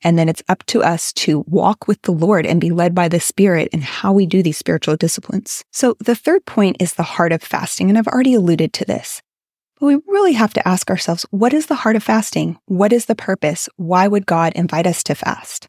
And 0.03 0.19
then 0.19 0.29
it's 0.29 0.43
up 0.49 0.65
to 0.67 0.83
us 0.83 1.13
to 1.15 1.45
walk 1.47 1.89
with 1.89 2.03
the 2.03 2.13
Lord 2.13 2.45
and 2.45 2.61
be 2.61 2.71
led 2.71 2.95
by 2.95 3.09
the 3.09 3.21
Spirit 3.21 3.69
in 3.73 3.81
how 3.81 4.13
we 4.13 4.27
do 4.27 4.43
these 4.43 4.59
spiritual 4.59 4.97
disciplines. 4.97 5.65
So 5.73 5.97
the 5.99 6.15
third 6.15 6.45
point 6.45 6.77
is 6.79 6.95
the 6.95 7.03
heart 7.03 7.33
of 7.33 7.43
fasting. 7.43 7.89
And 7.89 7.99
I've 7.99 8.09
already 8.09 8.35
alluded 8.35 8.75
to 8.75 8.85
this. 8.85 9.23
But 9.81 9.87
we 9.87 9.95
really 10.07 10.35
have 10.35 10.53
to 10.55 10.69
ask 10.69 10.91
ourselves, 10.91 11.25
what 11.31 11.55
is 11.55 11.67
the 11.67 11.75
heart 11.75 11.97
of 11.97 12.03
fasting? 12.03 12.59
What 12.67 12.93
is 12.93 13.07
the 13.07 13.15
purpose? 13.15 13.69
Why 13.77 14.07
would 14.07 14.27
God 14.27 14.53
invite 14.55 14.87
us 14.87 15.03
to 15.05 15.15
fast? 15.15 15.69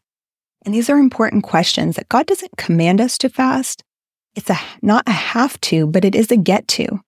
And 0.64 0.74
these 0.74 0.90
are 0.90 0.98
important 0.98 1.44
questions 1.44 1.96
that 1.96 2.08
God 2.08 2.26
doesn't 2.26 2.56
command 2.58 3.00
us 3.00 3.16
to 3.18 3.28
fast. 3.28 3.82
It's 4.34 4.50
a, 4.50 4.58
not 4.82 5.04
a 5.06 5.12
have 5.12 5.58
to, 5.62 5.86
but 5.86 6.04
it 6.04 6.14
is 6.14 6.30
a 6.30 6.36
get 6.36 6.68
to. 6.68 7.00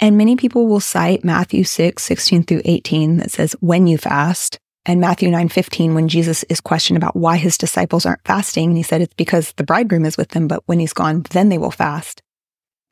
And 0.00 0.16
many 0.16 0.34
people 0.34 0.66
will 0.66 0.80
cite 0.80 1.24
Matthew 1.24 1.62
6, 1.62 2.02
16 2.02 2.44
through 2.44 2.62
18 2.64 3.18
that 3.18 3.30
says, 3.30 3.54
when 3.60 3.86
you 3.86 3.98
fast, 3.98 4.58
and 4.86 4.98
Matthew 4.98 5.28
9:15 5.28 5.94
when 5.94 6.08
Jesus 6.08 6.42
is 6.44 6.60
questioned 6.60 6.96
about 6.96 7.14
why 7.14 7.36
his 7.36 7.58
disciples 7.58 8.06
aren't 8.06 8.24
fasting 8.24 8.70
and 8.70 8.76
he 8.78 8.82
said 8.82 9.02
it's 9.02 9.14
because 9.14 9.52
the 9.52 9.62
bridegroom 9.62 10.06
is 10.06 10.16
with 10.16 10.30
them 10.30 10.48
but 10.48 10.62
when 10.66 10.80
he's 10.80 10.94
gone 10.94 11.22
then 11.30 11.50
they 11.50 11.58
will 11.58 11.70
fast. 11.70 12.22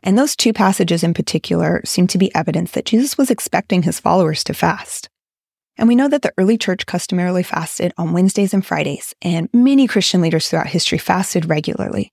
And 0.03 0.17
those 0.17 0.37
two 0.37 0.53
passages 0.53 1.03
in 1.03 1.15
particular 1.15 1.81
seem 1.85 2.07
to 2.09 2.19
be 2.19 2.35
evidence 2.35 2.73
that 2.73 2.85
Jesus 2.85 3.17
was 3.17 3.31
expecting 3.31 3.83
his 3.83 3.99
followers 3.99 4.45
to 4.45 4.55
fast. 4.55 5.09
And 5.77 5.89
we 5.89 5.97
know 5.97 6.09
that 6.09 6.23
the 6.23 6.33
early 6.37 6.59
church 6.59 6.87
customarily 6.87 7.43
fasted 7.43 7.93
on 7.97 8.13
Wednesdays 8.13 8.53
and 8.53 8.65
Fridays, 8.65 9.15
and 9.23 9.49
many 9.53 9.87
Christian 9.87 10.21
leaders 10.21 10.49
throughout 10.49 10.67
history 10.67 10.99
fasted 10.99 11.49
regularly. 11.49 12.13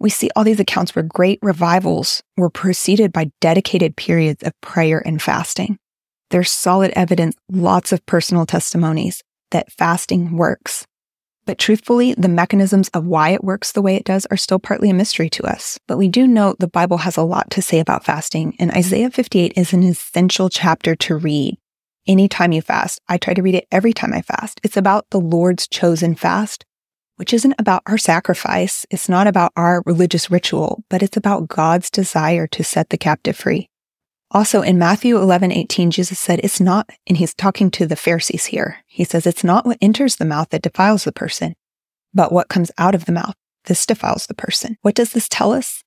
We 0.00 0.10
see 0.10 0.30
all 0.34 0.44
these 0.44 0.58
accounts 0.58 0.96
where 0.96 1.02
great 1.02 1.38
revivals 1.42 2.22
were 2.36 2.50
preceded 2.50 3.12
by 3.12 3.30
dedicated 3.40 3.96
periods 3.96 4.42
of 4.42 4.58
prayer 4.62 5.02
and 5.04 5.20
fasting. 5.20 5.78
There's 6.30 6.50
solid 6.50 6.92
evidence, 6.96 7.36
lots 7.50 7.92
of 7.92 8.04
personal 8.06 8.46
testimonies 8.46 9.22
that 9.50 9.70
fasting 9.70 10.36
works. 10.36 10.86
But 11.44 11.58
truthfully, 11.58 12.14
the 12.14 12.28
mechanisms 12.28 12.88
of 12.90 13.06
why 13.06 13.30
it 13.30 13.44
works 13.44 13.72
the 13.72 13.82
way 13.82 13.96
it 13.96 14.04
does 14.04 14.26
are 14.30 14.36
still 14.36 14.58
partly 14.58 14.88
a 14.88 14.94
mystery 14.94 15.28
to 15.30 15.42
us. 15.42 15.78
But 15.86 15.98
we 15.98 16.08
do 16.08 16.26
know 16.26 16.54
the 16.58 16.68
Bible 16.68 16.98
has 16.98 17.16
a 17.16 17.22
lot 17.22 17.50
to 17.50 17.62
say 17.62 17.80
about 17.80 18.04
fasting, 18.04 18.54
and 18.58 18.70
Isaiah 18.70 19.10
58 19.10 19.52
is 19.56 19.72
an 19.72 19.82
essential 19.82 20.48
chapter 20.48 20.94
to 20.96 21.16
read 21.16 21.58
anytime 22.06 22.52
you 22.52 22.62
fast. 22.62 23.00
I 23.08 23.18
try 23.18 23.34
to 23.34 23.42
read 23.42 23.54
it 23.54 23.66
every 23.72 23.92
time 23.92 24.12
I 24.12 24.22
fast. 24.22 24.60
It's 24.62 24.76
about 24.76 25.06
the 25.10 25.20
Lord's 25.20 25.66
chosen 25.66 26.14
fast, 26.14 26.64
which 27.20 27.34
isn't 27.34 27.54
about 27.58 27.82
our 27.84 27.98
sacrifice. 27.98 28.86
It's 28.90 29.06
not 29.06 29.26
about 29.26 29.52
our 29.54 29.82
religious 29.84 30.30
ritual, 30.30 30.82
but 30.88 31.02
it's 31.02 31.18
about 31.18 31.48
God's 31.48 31.90
desire 31.90 32.46
to 32.46 32.64
set 32.64 32.88
the 32.88 32.96
captive 32.96 33.36
free. 33.36 33.68
Also 34.30 34.62
in 34.62 34.78
Matthew 34.78 35.18
11, 35.18 35.52
18, 35.52 35.90
Jesus 35.90 36.18
said, 36.18 36.40
it's 36.42 36.62
not, 36.62 36.88
and 37.06 37.18
he's 37.18 37.34
talking 37.34 37.70
to 37.72 37.86
the 37.86 37.94
Pharisees 37.94 38.46
here. 38.46 38.78
He 38.86 39.04
says, 39.04 39.26
it's 39.26 39.44
not 39.44 39.66
what 39.66 39.76
enters 39.82 40.16
the 40.16 40.24
mouth 40.24 40.48
that 40.48 40.62
defiles 40.62 41.04
the 41.04 41.12
person, 41.12 41.52
but 42.14 42.32
what 42.32 42.48
comes 42.48 42.70
out 42.78 42.94
of 42.94 43.04
the 43.04 43.12
mouth. 43.12 43.34
This 43.66 43.84
defiles 43.84 44.26
the 44.26 44.32
person. 44.32 44.78
What 44.80 44.94
does 44.94 45.12
this 45.12 45.28
tell 45.28 45.52
us? 45.52 45.84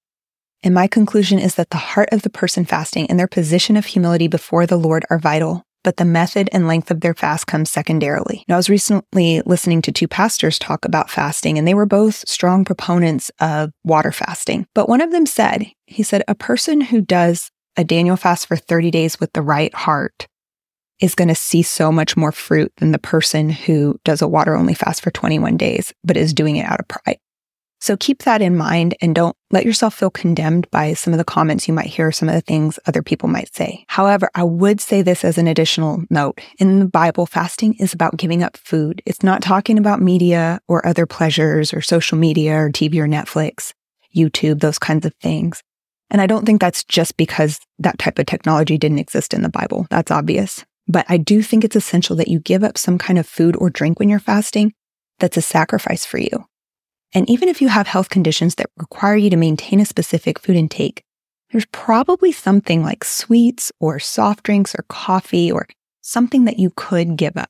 And 0.62 0.76
my 0.76 0.86
conclusion 0.86 1.40
is 1.40 1.56
that 1.56 1.72
the 1.72 1.78
heart 1.78 2.10
of 2.12 2.22
the 2.22 2.30
person 2.30 2.64
fasting 2.64 3.10
and 3.10 3.20
their 3.20 3.28
position 3.28 3.76
of 3.76 3.88
humility 3.88 4.28
before 4.28 4.68
the 4.68 4.78
Lord 4.78 5.04
are 5.10 5.18
vital, 5.18 5.64
but 5.84 5.98
the 5.98 6.06
method 6.06 6.50
and 6.52 6.68
length 6.68 6.92
of 6.92 7.02
their 7.02 7.14
fast 7.14 7.48
comes 7.48 7.70
secondarily. 7.70 8.44
Now, 8.48 8.56
I 8.56 8.58
was 8.58 8.70
recently 8.70 9.42
listening 9.46 9.82
to 9.84 9.92
two 9.92 10.08
pastors 10.08 10.58
talk 10.58 10.86
about 10.86 11.10
fasting, 11.10 11.58
and 11.58 11.68
they 11.68 11.74
were 11.74 11.86
both 11.86 12.28
strong 12.28 12.66
proponents 12.66 13.32
of 13.40 13.72
water 13.84 14.12
fasting. 14.12 14.66
But 14.74 14.90
one 14.90 15.02
of 15.02 15.12
them 15.12 15.26
said, 15.26 15.68
he 15.86 16.04
said, 16.04 16.24
a 16.28 16.36
person 16.36 16.82
who 16.82 17.02
does 17.02 17.50
a 17.76 17.84
Daniel 17.84 18.16
fast 18.16 18.48
for 18.48 18.56
30 18.56 18.92
days 18.92 19.20
with 19.20 19.34
the 19.34 19.42
right 19.42 19.74
heart 19.74 20.28
is 21.00 21.16
going 21.16 21.28
to 21.28 21.36
see 21.36 21.62
so 21.62 21.92
much 21.92 22.16
more 22.16 22.32
fruit 22.32 22.72
than 22.78 22.92
the 22.92 23.00
person 23.00 23.50
who 23.50 24.00
does 24.06 24.22
a 24.22 24.28
water 24.28 24.56
only 24.56 24.74
fast 24.74 25.02
for 25.02 25.12
21 25.12 25.58
days, 25.58 25.94
but 26.04 26.16
is 26.16 26.34
doing 26.34 26.56
it 26.56 26.66
out 26.66 26.80
of 26.80 26.88
pride. 26.88 27.18
So 27.84 27.98
keep 27.98 28.24
that 28.24 28.42
in 28.42 28.56
mind 28.56 28.96
and 29.02 29.14
don't 29.14 29.36
let 29.52 29.66
yourself 29.66 29.94
feel 29.94 30.10
condemned 30.10 30.72
by 30.72 30.94
some 30.94 31.14
of 31.14 31.18
the 31.18 31.26
comments 31.26 31.68
you 31.68 31.74
might 31.74 31.88
hear, 31.88 32.14
some 32.14 32.30
of 32.30 32.34
the 32.34 32.40
things 32.40 32.80
other 32.86 33.04
people 33.04 33.28
might 33.28 33.54
say. 33.54 33.84
However, 33.90 34.30
I 34.36 34.46
would 34.46 34.80
say 34.80 35.02
this 35.02 35.26
as 35.26 35.38
an 35.38 35.50
additional 35.50 36.02
note. 36.10 36.40
In 36.60 36.80
the 36.80 36.86
Bible, 36.86 37.26
fasting 37.26 37.74
is 37.82 37.92
about 37.94 38.16
giving 38.16 38.42
up 38.42 38.56
food. 38.56 39.02
It's 39.06 39.22
not 39.22 39.42
talking 39.42 39.78
about 39.78 40.02
media 40.02 40.62
or 40.70 40.88
other 40.88 41.06
pleasures 41.06 41.74
or 41.74 41.82
social 41.82 42.18
media 42.18 42.56
or 42.56 42.70
TV 42.70 43.00
or 43.00 43.06
Netflix, 43.06 43.74
YouTube, 44.16 44.62
those 44.62 44.80
kinds 44.80 45.06
of 45.06 45.14
things. 45.16 45.62
And 46.10 46.22
I 46.22 46.26
don't 46.26 46.46
think 46.46 46.62
that's 46.62 46.86
just 46.86 47.18
because 47.18 47.60
that 47.80 48.00
type 48.00 48.18
of 48.18 48.28
technology 48.28 48.78
didn't 48.78 49.00
exist 49.00 49.34
in 49.34 49.42
the 49.42 49.50
Bible. 49.50 49.88
That's 49.90 50.10
obvious. 50.10 50.64
But 50.88 51.06
I 51.10 51.18
do 51.18 51.42
think 51.42 51.66
it's 51.66 51.76
essential 51.76 52.16
that 52.16 52.30
you 52.30 52.40
give 52.40 52.64
up 52.64 52.78
some 52.78 52.98
kind 52.98 53.20
of 53.20 53.28
food 53.28 53.58
or 53.58 53.70
drink 53.70 54.00
when 54.00 54.08
you're 54.08 54.20
fasting 54.20 54.72
that's 55.20 55.36
a 55.36 55.42
sacrifice 55.42 56.06
for 56.06 56.18
you. 56.18 56.46
And 57.14 57.30
even 57.30 57.48
if 57.48 57.62
you 57.62 57.68
have 57.68 57.88
health 57.88 58.10
conditions 58.10 58.56
that 58.56 58.70
require 58.78 59.16
you 59.16 59.30
to 59.30 59.36
maintain 59.36 59.80
a 59.80 59.86
specific 59.86 60.40
food 60.40 60.56
intake, 60.56 61.04
there's 61.52 61.66
probably 61.68 62.32
something 62.32 62.82
like 62.82 63.04
sweets 63.04 63.72
or 63.80 64.00
soft 64.00 64.44
drinks 64.44 64.74
or 64.74 64.86
coffee 64.90 65.52
or 65.52 65.68
something 66.02 66.46
that 66.46 66.58
you 66.58 66.72
could 66.76 67.16
give 67.16 67.38
up. 67.38 67.50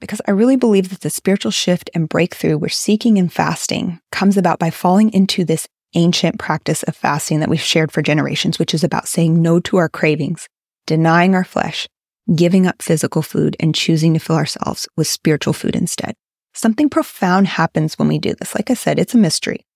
Because 0.00 0.20
I 0.28 0.32
really 0.32 0.56
believe 0.56 0.90
that 0.90 1.00
the 1.00 1.08
spiritual 1.08 1.50
shift 1.50 1.88
and 1.94 2.08
breakthrough 2.08 2.58
we're 2.58 2.68
seeking 2.68 3.16
in 3.16 3.30
fasting 3.30 4.00
comes 4.12 4.36
about 4.36 4.58
by 4.58 4.68
falling 4.68 5.10
into 5.12 5.44
this 5.44 5.66
ancient 5.94 6.38
practice 6.38 6.82
of 6.82 6.94
fasting 6.94 7.40
that 7.40 7.48
we've 7.48 7.60
shared 7.60 7.90
for 7.90 8.02
generations, 8.02 8.58
which 8.58 8.74
is 8.74 8.84
about 8.84 9.08
saying 9.08 9.40
no 9.40 9.60
to 9.60 9.78
our 9.78 9.88
cravings, 9.88 10.46
denying 10.86 11.34
our 11.34 11.44
flesh, 11.44 11.88
giving 12.34 12.66
up 12.66 12.82
physical 12.82 13.22
food, 13.22 13.56
and 13.60 13.74
choosing 13.74 14.12
to 14.12 14.20
fill 14.20 14.36
ourselves 14.36 14.86
with 14.96 15.06
spiritual 15.06 15.52
food 15.54 15.74
instead. 15.74 16.14
Something 16.54 16.88
profound 16.88 17.48
happens 17.48 17.98
when 17.98 18.08
we 18.08 18.18
do 18.18 18.34
this. 18.34 18.54
Like 18.54 18.70
I 18.70 18.74
said, 18.74 18.98
it's 18.98 19.14
a 19.14 19.18
mystery. 19.18 19.66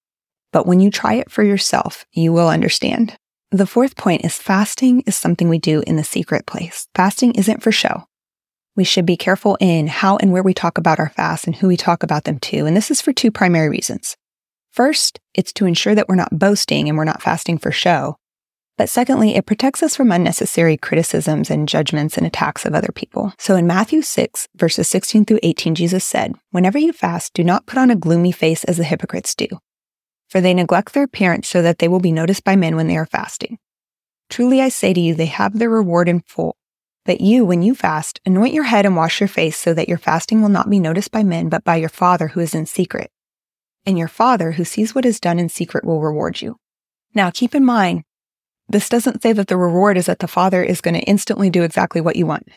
But 0.52 0.66
when 0.66 0.80
you 0.80 0.90
try 0.90 1.14
it 1.14 1.30
for 1.30 1.42
yourself, 1.42 2.06
you 2.12 2.32
will 2.32 2.48
understand. 2.48 3.16
The 3.50 3.66
fourth 3.66 3.96
point 3.96 4.24
is 4.24 4.36
fasting 4.36 5.02
is 5.06 5.16
something 5.16 5.48
we 5.48 5.58
do 5.58 5.82
in 5.86 5.96
the 5.96 6.04
secret 6.04 6.46
place. 6.46 6.86
Fasting 6.94 7.34
isn't 7.34 7.62
for 7.62 7.72
show. 7.72 8.04
We 8.76 8.84
should 8.84 9.06
be 9.06 9.16
careful 9.16 9.56
in 9.58 9.86
how 9.88 10.18
and 10.18 10.32
where 10.32 10.42
we 10.42 10.54
talk 10.54 10.78
about 10.78 11.00
our 11.00 11.08
fasts 11.08 11.46
and 11.46 11.56
who 11.56 11.66
we 11.66 11.76
talk 11.76 12.02
about 12.02 12.24
them 12.24 12.38
to. 12.40 12.66
And 12.66 12.76
this 12.76 12.90
is 12.90 13.00
for 13.00 13.12
two 13.12 13.30
primary 13.30 13.68
reasons. 13.68 14.16
First, 14.70 15.18
it's 15.34 15.52
to 15.54 15.66
ensure 15.66 15.94
that 15.94 16.08
we're 16.08 16.14
not 16.14 16.38
boasting 16.38 16.88
and 16.88 16.96
we're 16.96 17.04
not 17.04 17.22
fasting 17.22 17.58
for 17.58 17.72
show. 17.72 18.17
But 18.78 18.88
secondly, 18.88 19.34
it 19.34 19.44
protects 19.44 19.82
us 19.82 19.96
from 19.96 20.12
unnecessary 20.12 20.76
criticisms 20.76 21.50
and 21.50 21.68
judgments 21.68 22.16
and 22.16 22.24
attacks 22.24 22.64
of 22.64 22.76
other 22.76 22.92
people. 22.94 23.32
So 23.36 23.56
in 23.56 23.66
Matthew 23.66 24.02
6, 24.02 24.46
verses 24.54 24.88
16 24.88 25.24
through 25.24 25.40
18, 25.42 25.74
Jesus 25.74 26.04
said, 26.04 26.36
Whenever 26.52 26.78
you 26.78 26.92
fast, 26.92 27.34
do 27.34 27.42
not 27.42 27.66
put 27.66 27.76
on 27.76 27.90
a 27.90 27.96
gloomy 27.96 28.30
face 28.30 28.62
as 28.62 28.76
the 28.76 28.84
hypocrites 28.84 29.34
do, 29.34 29.48
for 30.28 30.40
they 30.40 30.54
neglect 30.54 30.94
their 30.94 31.02
appearance 31.02 31.48
so 31.48 31.60
that 31.60 31.80
they 31.80 31.88
will 31.88 31.98
be 31.98 32.12
noticed 32.12 32.44
by 32.44 32.54
men 32.54 32.76
when 32.76 32.86
they 32.86 32.96
are 32.96 33.04
fasting. 33.04 33.58
Truly 34.30 34.62
I 34.62 34.68
say 34.68 34.94
to 34.94 35.00
you, 35.00 35.16
they 35.16 35.26
have 35.26 35.58
their 35.58 35.70
reward 35.70 36.08
in 36.08 36.20
full. 36.20 36.56
But 37.04 37.20
you, 37.20 37.44
when 37.44 37.62
you 37.62 37.74
fast, 37.74 38.20
anoint 38.24 38.54
your 38.54 38.64
head 38.64 38.86
and 38.86 38.94
wash 38.94 39.20
your 39.20 39.28
face 39.28 39.56
so 39.56 39.74
that 39.74 39.88
your 39.88 39.98
fasting 39.98 40.40
will 40.40 40.50
not 40.50 40.70
be 40.70 40.78
noticed 40.78 41.10
by 41.10 41.24
men, 41.24 41.48
but 41.48 41.64
by 41.64 41.76
your 41.76 41.88
Father 41.88 42.28
who 42.28 42.40
is 42.40 42.54
in 42.54 42.66
secret. 42.66 43.10
And 43.84 43.98
your 43.98 44.08
Father 44.08 44.52
who 44.52 44.64
sees 44.64 44.94
what 44.94 45.06
is 45.06 45.18
done 45.18 45.40
in 45.40 45.48
secret 45.48 45.84
will 45.84 46.00
reward 46.00 46.40
you. 46.40 46.58
Now, 47.14 47.30
keep 47.30 47.54
in 47.54 47.64
mind, 47.64 48.04
this 48.68 48.88
doesn't 48.88 49.22
say 49.22 49.32
that 49.32 49.48
the 49.48 49.56
reward 49.56 49.96
is 49.96 50.06
that 50.06 50.18
the 50.18 50.28
Father 50.28 50.62
is 50.62 50.80
going 50.80 50.94
to 50.94 51.02
instantly 51.02 51.50
do 51.50 51.62
exactly 51.62 52.00
what 52.00 52.16
you 52.16 52.26
want. 52.26 52.48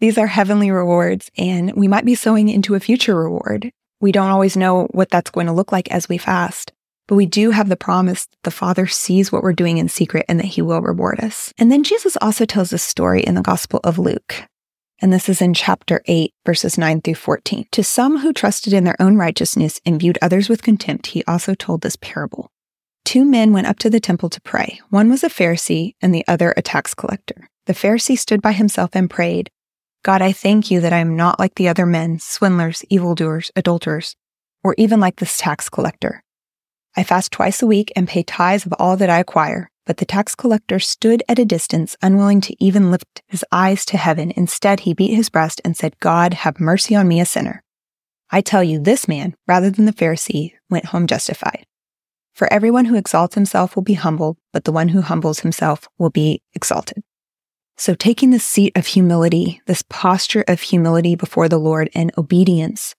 These 0.00 0.18
are 0.18 0.28
heavenly 0.28 0.70
rewards, 0.70 1.30
and 1.36 1.74
we 1.74 1.88
might 1.88 2.04
be 2.04 2.14
sowing 2.14 2.48
into 2.48 2.76
a 2.76 2.80
future 2.80 3.16
reward. 3.16 3.72
We 4.00 4.12
don't 4.12 4.30
always 4.30 4.56
know 4.56 4.84
what 4.92 5.10
that's 5.10 5.30
going 5.30 5.46
to 5.48 5.52
look 5.52 5.72
like 5.72 5.90
as 5.90 6.08
we 6.08 6.18
fast. 6.18 6.72
But 7.08 7.16
we 7.16 7.26
do 7.26 7.50
have 7.50 7.68
the 7.68 7.76
promise 7.76 8.26
that 8.26 8.36
the 8.44 8.50
Father 8.50 8.86
sees 8.86 9.32
what 9.32 9.42
we're 9.42 9.54
doing 9.54 9.78
in 9.78 9.88
secret 9.88 10.26
and 10.28 10.38
that 10.38 10.46
he 10.46 10.62
will 10.62 10.82
reward 10.82 11.20
us. 11.20 11.52
And 11.58 11.72
then 11.72 11.82
Jesus 11.82 12.16
also 12.20 12.44
tells 12.44 12.72
a 12.72 12.78
story 12.78 13.22
in 13.22 13.34
the 13.34 13.42
Gospel 13.42 13.80
of 13.82 13.98
Luke. 13.98 14.44
And 15.00 15.12
this 15.12 15.28
is 15.28 15.40
in 15.40 15.54
chapter 15.54 16.02
8, 16.06 16.32
verses 16.44 16.76
9 16.76 17.00
through 17.00 17.14
14. 17.14 17.66
To 17.72 17.82
some 17.82 18.18
who 18.18 18.32
trusted 18.32 18.72
in 18.72 18.84
their 18.84 19.00
own 19.00 19.16
righteousness 19.16 19.80
and 19.86 19.98
viewed 19.98 20.18
others 20.20 20.48
with 20.48 20.62
contempt, 20.62 21.08
he 21.08 21.24
also 21.24 21.54
told 21.54 21.80
this 21.80 21.96
parable. 21.96 22.50
Two 23.08 23.24
men 23.24 23.54
went 23.54 23.66
up 23.66 23.78
to 23.78 23.88
the 23.88 24.00
temple 24.00 24.28
to 24.28 24.40
pray. 24.42 24.82
One 24.90 25.08
was 25.08 25.24
a 25.24 25.30
Pharisee 25.30 25.94
and 26.02 26.14
the 26.14 26.26
other 26.28 26.52
a 26.58 26.60
tax 26.60 26.92
collector. 26.92 27.48
The 27.64 27.72
Pharisee 27.72 28.18
stood 28.18 28.42
by 28.42 28.52
himself 28.52 28.90
and 28.92 29.08
prayed, 29.08 29.48
God, 30.02 30.20
I 30.20 30.32
thank 30.32 30.70
you 30.70 30.82
that 30.82 30.92
I 30.92 30.98
am 30.98 31.16
not 31.16 31.38
like 31.38 31.54
the 31.54 31.68
other 31.68 31.86
men, 31.86 32.18
swindlers, 32.18 32.84
evildoers, 32.90 33.50
adulterers, 33.56 34.14
or 34.62 34.74
even 34.76 35.00
like 35.00 35.16
this 35.16 35.38
tax 35.38 35.70
collector. 35.70 36.22
I 36.98 37.02
fast 37.02 37.32
twice 37.32 37.62
a 37.62 37.66
week 37.66 37.90
and 37.96 38.06
pay 38.06 38.24
tithes 38.24 38.66
of 38.66 38.74
all 38.78 38.98
that 38.98 39.08
I 39.08 39.20
acquire. 39.20 39.70
But 39.86 39.96
the 39.96 40.04
tax 40.04 40.34
collector 40.34 40.78
stood 40.78 41.22
at 41.30 41.38
a 41.38 41.46
distance, 41.46 41.96
unwilling 42.02 42.42
to 42.42 42.62
even 42.62 42.90
lift 42.90 43.22
his 43.26 43.42
eyes 43.50 43.86
to 43.86 43.96
heaven. 43.96 44.34
Instead, 44.36 44.80
he 44.80 44.92
beat 44.92 45.14
his 45.14 45.30
breast 45.30 45.62
and 45.64 45.74
said, 45.74 45.98
God, 46.00 46.34
have 46.34 46.60
mercy 46.60 46.94
on 46.94 47.08
me, 47.08 47.20
a 47.20 47.24
sinner. 47.24 47.62
I 48.30 48.42
tell 48.42 48.62
you, 48.62 48.78
this 48.78 49.08
man, 49.08 49.34
rather 49.46 49.70
than 49.70 49.86
the 49.86 49.94
Pharisee, 49.94 50.52
went 50.68 50.84
home 50.84 51.06
justified. 51.06 51.64
For 52.38 52.50
everyone 52.52 52.84
who 52.84 52.94
exalts 52.94 53.34
himself 53.34 53.74
will 53.74 53.82
be 53.82 53.94
humbled, 53.94 54.36
but 54.52 54.62
the 54.62 54.70
one 54.70 54.90
who 54.90 55.00
humbles 55.02 55.40
himself 55.40 55.88
will 55.98 56.08
be 56.08 56.40
exalted. 56.54 57.02
So, 57.76 57.96
taking 57.96 58.30
the 58.30 58.38
seat 58.38 58.76
of 58.76 58.86
humility, 58.86 59.60
this 59.66 59.82
posture 59.88 60.44
of 60.46 60.60
humility 60.60 61.16
before 61.16 61.48
the 61.48 61.58
Lord 61.58 61.90
and 61.96 62.12
obedience 62.16 62.94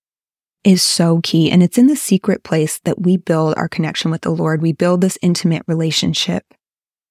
is 0.66 0.84
so 0.84 1.22
key. 1.24 1.50
And 1.52 1.64
it's 1.64 1.78
in 1.78 1.88
the 1.88 1.96
secret 1.96 2.44
place 2.44 2.82
that 2.84 3.02
we 3.02 3.16
build 3.16 3.54
our 3.56 3.70
connection 3.70 4.12
with 4.12 4.24
the 4.24 4.30
Lord. 4.30 4.62
We 4.62 4.74
build 4.74 5.00
this 5.00 5.18
intimate 5.22 5.64
relationship. 5.68 6.44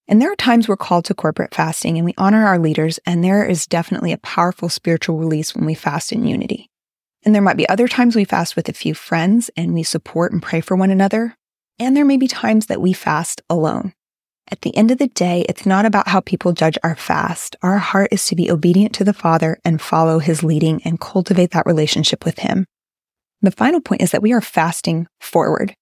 And 0.06 0.20
there 0.20 0.30
are 0.30 0.36
times 0.36 0.68
we're 0.68 0.76
called 0.76 1.06
to 1.06 1.14
corporate 1.14 1.54
fasting 1.54 1.96
and 1.96 2.04
we 2.04 2.12
honor 2.18 2.44
our 2.44 2.58
leaders, 2.58 3.00
and 3.06 3.24
there 3.24 3.42
is 3.42 3.66
definitely 3.66 4.12
a 4.12 4.18
powerful 4.18 4.68
spiritual 4.68 5.16
release 5.16 5.54
when 5.54 5.64
we 5.64 5.72
fast 5.72 6.12
in 6.12 6.26
unity. 6.26 6.68
And 7.24 7.34
there 7.34 7.40
might 7.40 7.56
be 7.56 7.66
other 7.70 7.88
times 7.88 8.14
we 8.14 8.24
fast 8.24 8.54
with 8.54 8.68
a 8.68 8.74
few 8.74 8.92
friends 8.92 9.50
and 9.56 9.72
we 9.72 9.82
support 9.82 10.30
and 10.30 10.42
pray 10.42 10.60
for 10.60 10.76
one 10.76 10.90
another. 10.90 11.34
And 11.78 11.96
there 11.96 12.04
may 12.04 12.16
be 12.16 12.28
times 12.28 12.66
that 12.66 12.80
we 12.80 12.92
fast 12.92 13.42
alone. 13.48 13.92
At 14.50 14.62
the 14.62 14.74
end 14.76 14.90
of 14.90 14.98
the 14.98 15.08
day, 15.08 15.44
it's 15.48 15.66
not 15.66 15.84
about 15.84 16.08
how 16.08 16.20
people 16.20 16.52
judge 16.52 16.78
our 16.82 16.96
fast. 16.96 17.54
Our 17.62 17.78
heart 17.78 18.08
is 18.12 18.24
to 18.26 18.36
be 18.36 18.50
obedient 18.50 18.94
to 18.94 19.04
the 19.04 19.12
Father 19.12 19.58
and 19.64 19.80
follow 19.80 20.18
his 20.18 20.42
leading 20.42 20.80
and 20.84 21.00
cultivate 21.00 21.50
that 21.50 21.66
relationship 21.66 22.24
with 22.24 22.38
him. 22.38 22.64
The 23.42 23.50
final 23.50 23.80
point 23.80 24.02
is 24.02 24.10
that 24.10 24.22
we 24.22 24.32
are 24.32 24.40
fasting 24.40 25.06
forward. 25.20 25.74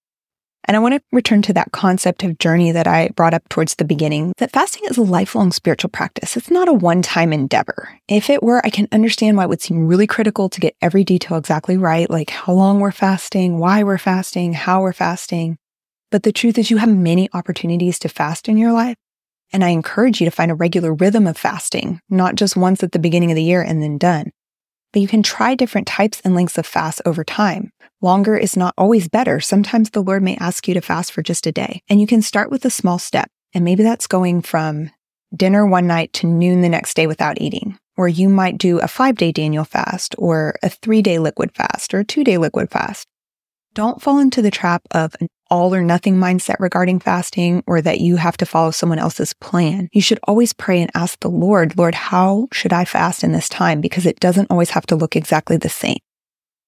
And 0.68 0.76
I 0.76 0.80
want 0.80 0.94
to 0.94 1.02
return 1.12 1.42
to 1.42 1.52
that 1.52 1.70
concept 1.70 2.24
of 2.24 2.38
journey 2.38 2.72
that 2.72 2.88
I 2.88 3.10
brought 3.10 3.34
up 3.34 3.48
towards 3.48 3.76
the 3.76 3.84
beginning 3.84 4.32
that 4.38 4.50
fasting 4.50 4.82
is 4.90 4.96
a 4.96 5.02
lifelong 5.02 5.52
spiritual 5.52 5.90
practice. 5.90 6.36
It's 6.36 6.50
not 6.50 6.68
a 6.68 6.72
one 6.72 7.02
time 7.02 7.32
endeavor. 7.32 8.00
If 8.08 8.28
it 8.28 8.42
were, 8.42 8.60
I 8.64 8.70
can 8.70 8.88
understand 8.90 9.36
why 9.36 9.44
it 9.44 9.48
would 9.48 9.62
seem 9.62 9.86
really 9.86 10.08
critical 10.08 10.48
to 10.48 10.60
get 10.60 10.74
every 10.82 11.04
detail 11.04 11.38
exactly 11.38 11.76
right, 11.76 12.10
like 12.10 12.30
how 12.30 12.52
long 12.52 12.80
we're 12.80 12.90
fasting, 12.90 13.58
why 13.58 13.84
we're 13.84 13.96
fasting, 13.96 14.54
how 14.54 14.82
we're 14.82 14.92
fasting. 14.92 15.56
But 16.10 16.22
the 16.22 16.32
truth 16.32 16.58
is, 16.58 16.70
you 16.70 16.76
have 16.76 16.94
many 16.94 17.28
opportunities 17.32 17.98
to 18.00 18.08
fast 18.08 18.48
in 18.48 18.56
your 18.56 18.72
life. 18.72 18.96
And 19.52 19.64
I 19.64 19.68
encourage 19.68 20.20
you 20.20 20.24
to 20.24 20.34
find 20.34 20.50
a 20.50 20.54
regular 20.54 20.92
rhythm 20.92 21.26
of 21.26 21.36
fasting, 21.36 22.00
not 22.08 22.34
just 22.34 22.56
once 22.56 22.82
at 22.82 22.92
the 22.92 22.98
beginning 22.98 23.30
of 23.30 23.36
the 23.36 23.42
year 23.42 23.62
and 23.62 23.82
then 23.82 23.98
done 23.98 24.32
but 24.96 25.02
you 25.02 25.08
can 25.08 25.22
try 25.22 25.54
different 25.54 25.86
types 25.86 26.22
and 26.24 26.34
lengths 26.34 26.56
of 26.56 26.64
fast 26.64 27.02
over 27.04 27.22
time. 27.22 27.70
Longer 28.00 28.34
is 28.34 28.56
not 28.56 28.72
always 28.78 29.08
better. 29.08 29.40
Sometimes 29.40 29.90
the 29.90 30.02
Lord 30.02 30.22
may 30.22 30.38
ask 30.38 30.66
you 30.66 30.72
to 30.72 30.80
fast 30.80 31.12
for 31.12 31.20
just 31.20 31.46
a 31.46 31.52
day, 31.52 31.82
and 31.90 32.00
you 32.00 32.06
can 32.06 32.22
start 32.22 32.50
with 32.50 32.64
a 32.64 32.70
small 32.70 32.98
step. 32.98 33.28
And 33.52 33.62
maybe 33.62 33.82
that's 33.82 34.06
going 34.06 34.40
from 34.40 34.90
dinner 35.34 35.66
one 35.66 35.86
night 35.86 36.14
to 36.14 36.26
noon 36.26 36.62
the 36.62 36.70
next 36.70 36.94
day 36.94 37.06
without 37.06 37.38
eating. 37.42 37.78
Or 37.98 38.08
you 38.08 38.30
might 38.30 38.56
do 38.56 38.78
a 38.78 38.88
five 38.88 39.16
day 39.16 39.32
Daniel 39.32 39.64
fast, 39.64 40.14
or 40.16 40.56
a 40.62 40.70
three 40.70 41.02
day 41.02 41.18
liquid 41.18 41.54
fast, 41.54 41.92
or 41.92 41.98
a 41.98 42.04
two 42.04 42.24
day 42.24 42.38
liquid 42.38 42.70
fast. 42.70 43.06
Don't 43.74 44.00
fall 44.00 44.18
into 44.18 44.40
the 44.40 44.50
trap 44.50 44.80
of 44.92 45.14
an 45.20 45.28
all 45.50 45.74
or 45.74 45.82
nothing 45.82 46.16
mindset 46.16 46.56
regarding 46.58 47.00
fasting 47.00 47.62
or 47.66 47.80
that 47.80 48.00
you 48.00 48.16
have 48.16 48.36
to 48.38 48.46
follow 48.46 48.70
someone 48.70 48.98
else's 48.98 49.32
plan. 49.34 49.88
You 49.92 50.02
should 50.02 50.18
always 50.24 50.52
pray 50.52 50.80
and 50.80 50.90
ask 50.94 51.20
the 51.20 51.30
Lord, 51.30 51.76
Lord, 51.76 51.94
how 51.94 52.48
should 52.52 52.72
I 52.72 52.84
fast 52.84 53.22
in 53.22 53.32
this 53.32 53.48
time? 53.48 53.80
Because 53.80 54.06
it 54.06 54.20
doesn't 54.20 54.50
always 54.50 54.70
have 54.70 54.86
to 54.86 54.96
look 54.96 55.16
exactly 55.16 55.56
the 55.56 55.68
same. 55.68 55.98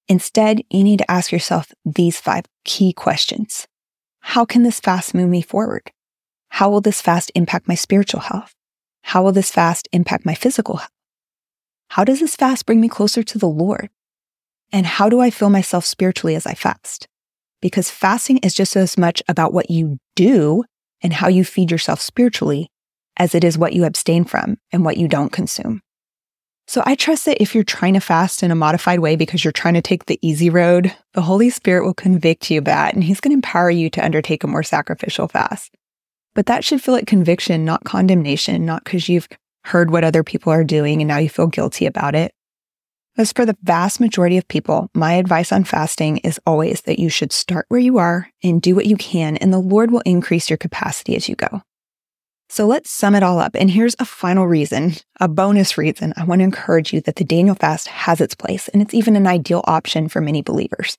Instead, 0.07 0.61
you 0.69 0.83
need 0.83 0.99
to 0.99 1.11
ask 1.11 1.31
yourself 1.31 1.71
these 1.85 2.19
five 2.19 2.45
key 2.65 2.93
questions. 2.93 3.67
How 4.21 4.45
can 4.45 4.63
this 4.63 4.79
fast 4.79 5.13
move 5.13 5.29
me 5.29 5.41
forward? 5.41 5.91
How 6.49 6.69
will 6.69 6.81
this 6.81 7.01
fast 7.01 7.31
impact 7.35 7.67
my 7.67 7.75
spiritual 7.75 8.21
health? 8.21 8.53
How 9.03 9.23
will 9.23 9.31
this 9.31 9.51
fast 9.51 9.87
impact 9.91 10.25
my 10.25 10.33
physical 10.33 10.77
health? 10.77 10.91
How 11.89 12.03
does 12.03 12.19
this 12.19 12.35
fast 12.35 12.65
bring 12.65 12.81
me 12.81 12.87
closer 12.87 13.23
to 13.23 13.37
the 13.37 13.47
Lord? 13.47 13.89
And 14.71 14.85
how 14.85 15.09
do 15.09 15.19
I 15.19 15.29
feel 15.29 15.49
myself 15.49 15.85
spiritually 15.85 16.35
as 16.35 16.45
I 16.45 16.53
fast? 16.53 17.07
Because 17.61 17.91
fasting 17.91 18.37
is 18.39 18.53
just 18.53 18.75
as 18.75 18.97
much 18.97 19.21
about 19.27 19.53
what 19.53 19.69
you 19.69 19.97
do 20.15 20.63
and 21.01 21.13
how 21.13 21.27
you 21.27 21.43
feed 21.43 21.71
yourself 21.71 22.01
spiritually 22.01 22.69
as 23.17 23.35
it 23.35 23.43
is 23.43 23.57
what 23.57 23.73
you 23.73 23.83
abstain 23.83 24.23
from 24.23 24.57
and 24.71 24.85
what 24.85 24.97
you 24.97 25.07
don't 25.07 25.31
consume. 25.31 25.81
So 26.67 26.83
I 26.85 26.93
trust 26.93 27.25
that 27.25 27.41
if 27.41 27.55
you're 27.55 27.63
trying 27.63 27.95
to 27.95 27.99
fast 27.99 28.43
in 28.43 28.51
a 28.51 28.55
modified 28.55 28.99
way 28.99 29.15
because 29.15 29.43
you're 29.43 29.51
trying 29.51 29.73
to 29.73 29.81
take 29.81 30.05
the 30.05 30.19
easy 30.21 30.51
road, 30.51 30.95
the 31.13 31.21
Holy 31.21 31.49
Spirit 31.49 31.83
will 31.83 31.95
convict 31.95 32.51
you 32.51 32.59
of 32.59 32.65
that 32.65 32.93
and 32.93 33.03
He's 33.03 33.19
going 33.19 33.31
to 33.31 33.37
empower 33.37 33.71
you 33.71 33.89
to 33.89 34.05
undertake 34.05 34.43
a 34.43 34.47
more 34.47 34.61
sacrificial 34.61 35.27
fast. 35.27 35.73
But 36.35 36.45
that 36.45 36.63
should 36.63 36.81
feel 36.81 36.93
like 36.93 37.07
conviction, 37.07 37.65
not 37.65 37.85
condemnation, 37.85 38.65
not 38.65 38.83
because 38.83 39.09
you've 39.09 39.27
heard 39.65 39.89
what 39.89 40.03
other 40.03 40.23
people 40.23 40.53
are 40.53 40.63
doing 40.63 41.01
and 41.01 41.07
now 41.07 41.17
you 41.17 41.27
feel 41.27 41.47
guilty 41.47 41.87
about 41.87 42.13
it. 42.13 42.31
As 43.19 43.33
for 43.33 43.45
the 43.45 43.57
vast 43.63 43.99
majority 43.99 44.37
of 44.37 44.47
people, 44.47 44.89
my 44.93 45.15
advice 45.15 45.51
on 45.51 45.65
fasting 45.65 46.19
is 46.19 46.39
always 46.45 46.83
that 46.83 46.99
you 46.99 47.09
should 47.09 47.33
start 47.33 47.65
where 47.67 47.77
you 47.77 47.97
are 47.97 48.29
and 48.41 48.61
do 48.61 48.75
what 48.75 48.85
you 48.85 48.95
can, 48.95 49.35
and 49.35 49.51
the 49.51 49.59
Lord 49.59 49.91
will 49.91 49.99
increase 50.05 50.49
your 50.49 50.55
capacity 50.55 51.17
as 51.17 51.27
you 51.27 51.35
go. 51.35 51.61
So 52.47 52.65
let's 52.65 52.89
sum 52.89 53.15
it 53.15 53.21
all 53.21 53.39
up. 53.39 53.57
And 53.59 53.69
here's 53.69 53.97
a 53.99 54.05
final 54.05 54.47
reason, 54.47 54.93
a 55.19 55.27
bonus 55.27 55.77
reason 55.77 56.13
I 56.15 56.23
want 56.23 56.39
to 56.39 56.45
encourage 56.45 56.93
you 56.93 57.01
that 57.01 57.17
the 57.17 57.25
Daniel 57.25 57.55
fast 57.55 57.89
has 57.89 58.21
its 58.21 58.35
place, 58.35 58.69
and 58.69 58.81
it's 58.81 58.93
even 58.93 59.17
an 59.17 59.27
ideal 59.27 59.65
option 59.65 60.07
for 60.07 60.21
many 60.21 60.41
believers 60.41 60.97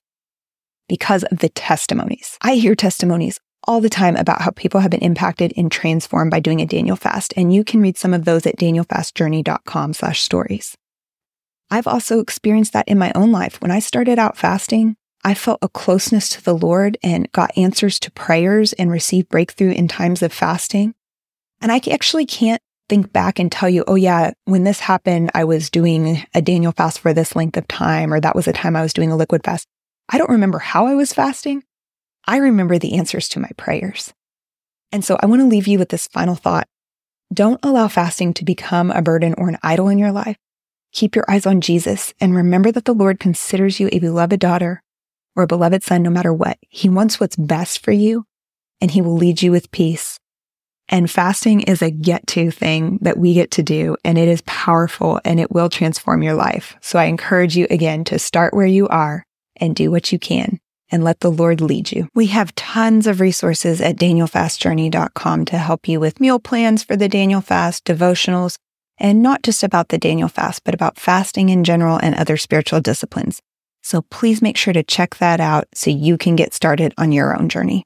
because 0.90 1.24
of 1.24 1.38
the 1.38 1.48
testimonies. 1.48 2.36
I 2.42 2.56
hear 2.56 2.74
testimonies 2.74 3.40
all 3.66 3.80
the 3.80 3.88
time 3.88 4.16
about 4.16 4.42
how 4.42 4.50
people 4.50 4.80
have 4.80 4.90
been 4.90 5.00
impacted 5.00 5.54
and 5.56 5.72
transformed 5.72 6.30
by 6.30 6.40
doing 6.40 6.60
a 6.60 6.66
Daniel 6.66 6.96
fast, 6.96 7.32
and 7.34 7.54
you 7.54 7.64
can 7.64 7.80
read 7.80 7.96
some 7.96 8.12
of 8.12 8.26
those 8.26 8.46
at 8.46 8.58
danielfastjourney.com 8.58 9.94
slash 9.94 10.20
stories. 10.20 10.76
I've 11.70 11.86
also 11.86 12.20
experienced 12.20 12.72
that 12.72 12.88
in 12.88 12.98
my 12.98 13.12
own 13.14 13.30
life. 13.30 13.60
When 13.60 13.70
I 13.70 13.78
started 13.78 14.18
out 14.18 14.36
fasting, 14.36 14.96
I 15.22 15.34
felt 15.34 15.58
a 15.62 15.68
closeness 15.68 16.30
to 16.30 16.42
the 16.42 16.56
Lord 16.56 16.98
and 17.02 17.30
got 17.32 17.56
answers 17.56 18.00
to 18.00 18.10
prayers 18.10 18.72
and 18.72 18.90
received 18.90 19.28
breakthrough 19.28 19.72
in 19.72 19.86
times 19.86 20.22
of 20.22 20.32
fasting. 20.32 20.94
And 21.60 21.70
I 21.70 21.80
actually 21.90 22.26
can't 22.26 22.62
think 22.88 23.12
back 23.12 23.38
and 23.38 23.52
tell 23.52 23.68
you, 23.68 23.84
oh, 23.86 23.94
yeah, 23.94 24.32
when 24.46 24.64
this 24.64 24.80
happened, 24.80 25.30
I 25.34 25.44
was 25.44 25.70
doing 25.70 26.24
a 26.34 26.42
Daniel 26.42 26.72
fast 26.72 26.98
for 26.98 27.12
this 27.12 27.36
length 27.36 27.56
of 27.56 27.68
time, 27.68 28.12
or 28.12 28.20
that 28.20 28.34
was 28.34 28.48
a 28.48 28.52
time 28.52 28.74
I 28.74 28.82
was 28.82 28.92
doing 28.92 29.12
a 29.12 29.16
liquid 29.16 29.42
fast. 29.44 29.68
I 30.08 30.18
don't 30.18 30.30
remember 30.30 30.58
how 30.58 30.86
I 30.86 30.94
was 30.94 31.12
fasting. 31.12 31.62
I 32.26 32.38
remember 32.38 32.78
the 32.78 32.94
answers 32.94 33.28
to 33.30 33.40
my 33.40 33.50
prayers. 33.56 34.12
And 34.90 35.04
so 35.04 35.18
I 35.20 35.26
want 35.26 35.40
to 35.40 35.46
leave 35.46 35.68
you 35.68 35.78
with 35.78 35.90
this 35.90 36.08
final 36.08 36.34
thought. 36.34 36.66
Don't 37.32 37.60
allow 37.62 37.86
fasting 37.86 38.34
to 38.34 38.44
become 38.44 38.90
a 38.90 39.02
burden 39.02 39.34
or 39.38 39.48
an 39.48 39.58
idol 39.62 39.88
in 39.88 39.98
your 39.98 40.10
life. 40.10 40.36
Keep 40.92 41.14
your 41.14 41.24
eyes 41.28 41.46
on 41.46 41.60
Jesus 41.60 42.12
and 42.20 42.34
remember 42.34 42.72
that 42.72 42.84
the 42.84 42.94
Lord 42.94 43.20
considers 43.20 43.78
you 43.78 43.88
a 43.92 43.98
beloved 43.98 44.40
daughter 44.40 44.82
or 45.36 45.44
a 45.44 45.48
beloved 45.48 45.82
son 45.82 46.02
no 46.02 46.10
matter 46.10 46.32
what. 46.32 46.58
He 46.68 46.88
wants 46.88 47.20
what's 47.20 47.36
best 47.36 47.84
for 47.84 47.92
you 47.92 48.24
and 48.80 48.90
he 48.90 49.00
will 49.00 49.14
lead 49.14 49.42
you 49.42 49.52
with 49.52 49.70
peace. 49.70 50.18
And 50.88 51.08
fasting 51.08 51.60
is 51.60 51.82
a 51.82 51.90
get 51.90 52.26
to 52.28 52.50
thing 52.50 52.98
that 53.02 53.16
we 53.16 53.34
get 53.34 53.52
to 53.52 53.62
do 53.62 53.96
and 54.04 54.18
it 54.18 54.26
is 54.26 54.42
powerful 54.42 55.20
and 55.24 55.38
it 55.38 55.52
will 55.52 55.68
transform 55.68 56.22
your 56.22 56.34
life. 56.34 56.76
So 56.80 56.98
I 56.98 57.04
encourage 57.04 57.56
you 57.56 57.68
again 57.70 58.02
to 58.04 58.18
start 58.18 58.54
where 58.54 58.66
you 58.66 58.88
are 58.88 59.24
and 59.56 59.76
do 59.76 59.90
what 59.92 60.10
you 60.10 60.18
can 60.18 60.58
and 60.90 61.04
let 61.04 61.20
the 61.20 61.30
Lord 61.30 61.60
lead 61.60 61.92
you. 61.92 62.08
We 62.14 62.26
have 62.26 62.54
tons 62.56 63.06
of 63.06 63.20
resources 63.20 63.80
at 63.80 63.96
danielfastjourney.com 63.96 65.44
to 65.44 65.58
help 65.58 65.86
you 65.86 66.00
with 66.00 66.18
meal 66.18 66.40
plans 66.40 66.82
for 66.82 66.96
the 66.96 67.08
Daniel 67.08 67.40
fast, 67.40 67.84
devotionals, 67.84 68.56
and 69.00 69.22
not 69.22 69.42
just 69.42 69.64
about 69.64 69.88
the 69.88 69.98
Daniel 69.98 70.28
fast, 70.28 70.62
but 70.62 70.74
about 70.74 70.98
fasting 70.98 71.48
in 71.48 71.64
general 71.64 71.98
and 72.00 72.14
other 72.14 72.36
spiritual 72.36 72.80
disciplines. 72.80 73.40
So 73.82 74.02
please 74.02 74.42
make 74.42 74.56
sure 74.56 74.74
to 74.74 74.82
check 74.82 75.16
that 75.16 75.40
out 75.40 75.66
so 75.74 75.90
you 75.90 76.18
can 76.18 76.36
get 76.36 76.52
started 76.52 76.92
on 76.98 77.10
your 77.10 77.36
own 77.36 77.48
journey. 77.48 77.84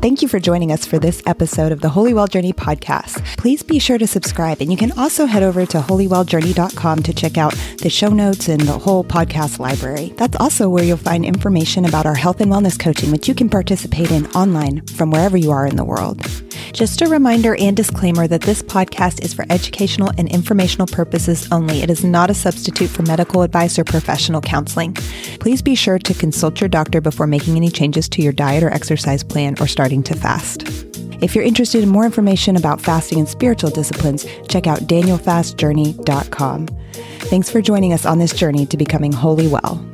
Thank 0.00 0.22
you 0.22 0.28
for 0.28 0.40
joining 0.40 0.72
us 0.72 0.86
for 0.86 0.98
this 0.98 1.22
episode 1.26 1.72
of 1.72 1.82
the 1.82 1.90
Wholly 1.90 2.14
Well 2.14 2.26
Journey 2.26 2.54
podcast. 2.54 3.22
Please 3.36 3.62
be 3.62 3.78
sure 3.78 3.98
to 3.98 4.06
subscribe, 4.06 4.62
and 4.62 4.70
you 4.70 4.78
can 4.78 4.92
also 4.92 5.26
head 5.26 5.42
over 5.42 5.66
to 5.66 5.78
whollywelljourney.com 5.78 7.02
to 7.02 7.12
check 7.12 7.36
out 7.36 7.54
the 7.82 7.90
show 7.90 8.08
notes 8.08 8.48
and 8.48 8.62
the 8.62 8.78
whole 8.78 9.04
podcast 9.04 9.58
library. 9.58 10.14
That's 10.16 10.38
also 10.40 10.70
where 10.70 10.84
you'll 10.84 10.96
find 10.96 11.26
information 11.26 11.84
about 11.84 12.06
our 12.06 12.14
health 12.14 12.40
and 12.40 12.50
wellness 12.50 12.80
coaching, 12.80 13.10
which 13.10 13.28
you 13.28 13.34
can 13.34 13.50
participate 13.50 14.10
in 14.10 14.24
online 14.28 14.86
from 14.86 15.10
wherever 15.10 15.36
you 15.36 15.50
are 15.50 15.66
in 15.66 15.76
the 15.76 15.84
world. 15.84 16.24
Just 16.72 17.02
a 17.02 17.08
reminder 17.08 17.56
and 17.56 17.76
disclaimer 17.76 18.28
that 18.28 18.42
this 18.42 18.62
podcast 18.62 19.24
is 19.24 19.34
for 19.34 19.44
educational 19.50 20.12
and 20.16 20.28
informational 20.28 20.86
purposes 20.86 21.48
only. 21.50 21.82
It 21.82 21.90
is 21.90 22.04
not 22.04 22.30
a 22.30 22.34
substitute 22.34 22.88
for 22.88 23.02
medical 23.02 23.42
advice 23.42 23.78
or 23.78 23.84
professional 23.84 24.40
counseling. 24.40 24.94
Please 25.40 25.62
be 25.62 25.74
sure 25.74 25.98
to 25.98 26.14
consult 26.14 26.60
your 26.60 26.68
doctor 26.68 27.00
before 27.00 27.26
making 27.26 27.56
any 27.56 27.70
changes 27.70 28.08
to 28.10 28.22
your 28.22 28.32
diet 28.32 28.62
or 28.62 28.70
exercise 28.70 29.24
plan 29.24 29.56
or 29.60 29.66
starting 29.90 30.02
to 30.04 30.14
fast. 30.14 30.62
If 31.20 31.34
you're 31.34 31.44
interested 31.44 31.82
in 31.82 31.88
more 31.88 32.04
information 32.04 32.56
about 32.56 32.80
fasting 32.80 33.18
and 33.18 33.28
spiritual 33.28 33.70
disciplines, 33.70 34.24
check 34.48 34.66
out 34.66 34.80
danielfastjourney.com. 34.80 36.68
Thanks 37.28 37.50
for 37.50 37.60
joining 37.60 37.92
us 37.92 38.06
on 38.06 38.18
this 38.18 38.32
journey 38.32 38.66
to 38.66 38.76
becoming 38.76 39.12
wholly 39.12 39.48
well. 39.48 39.84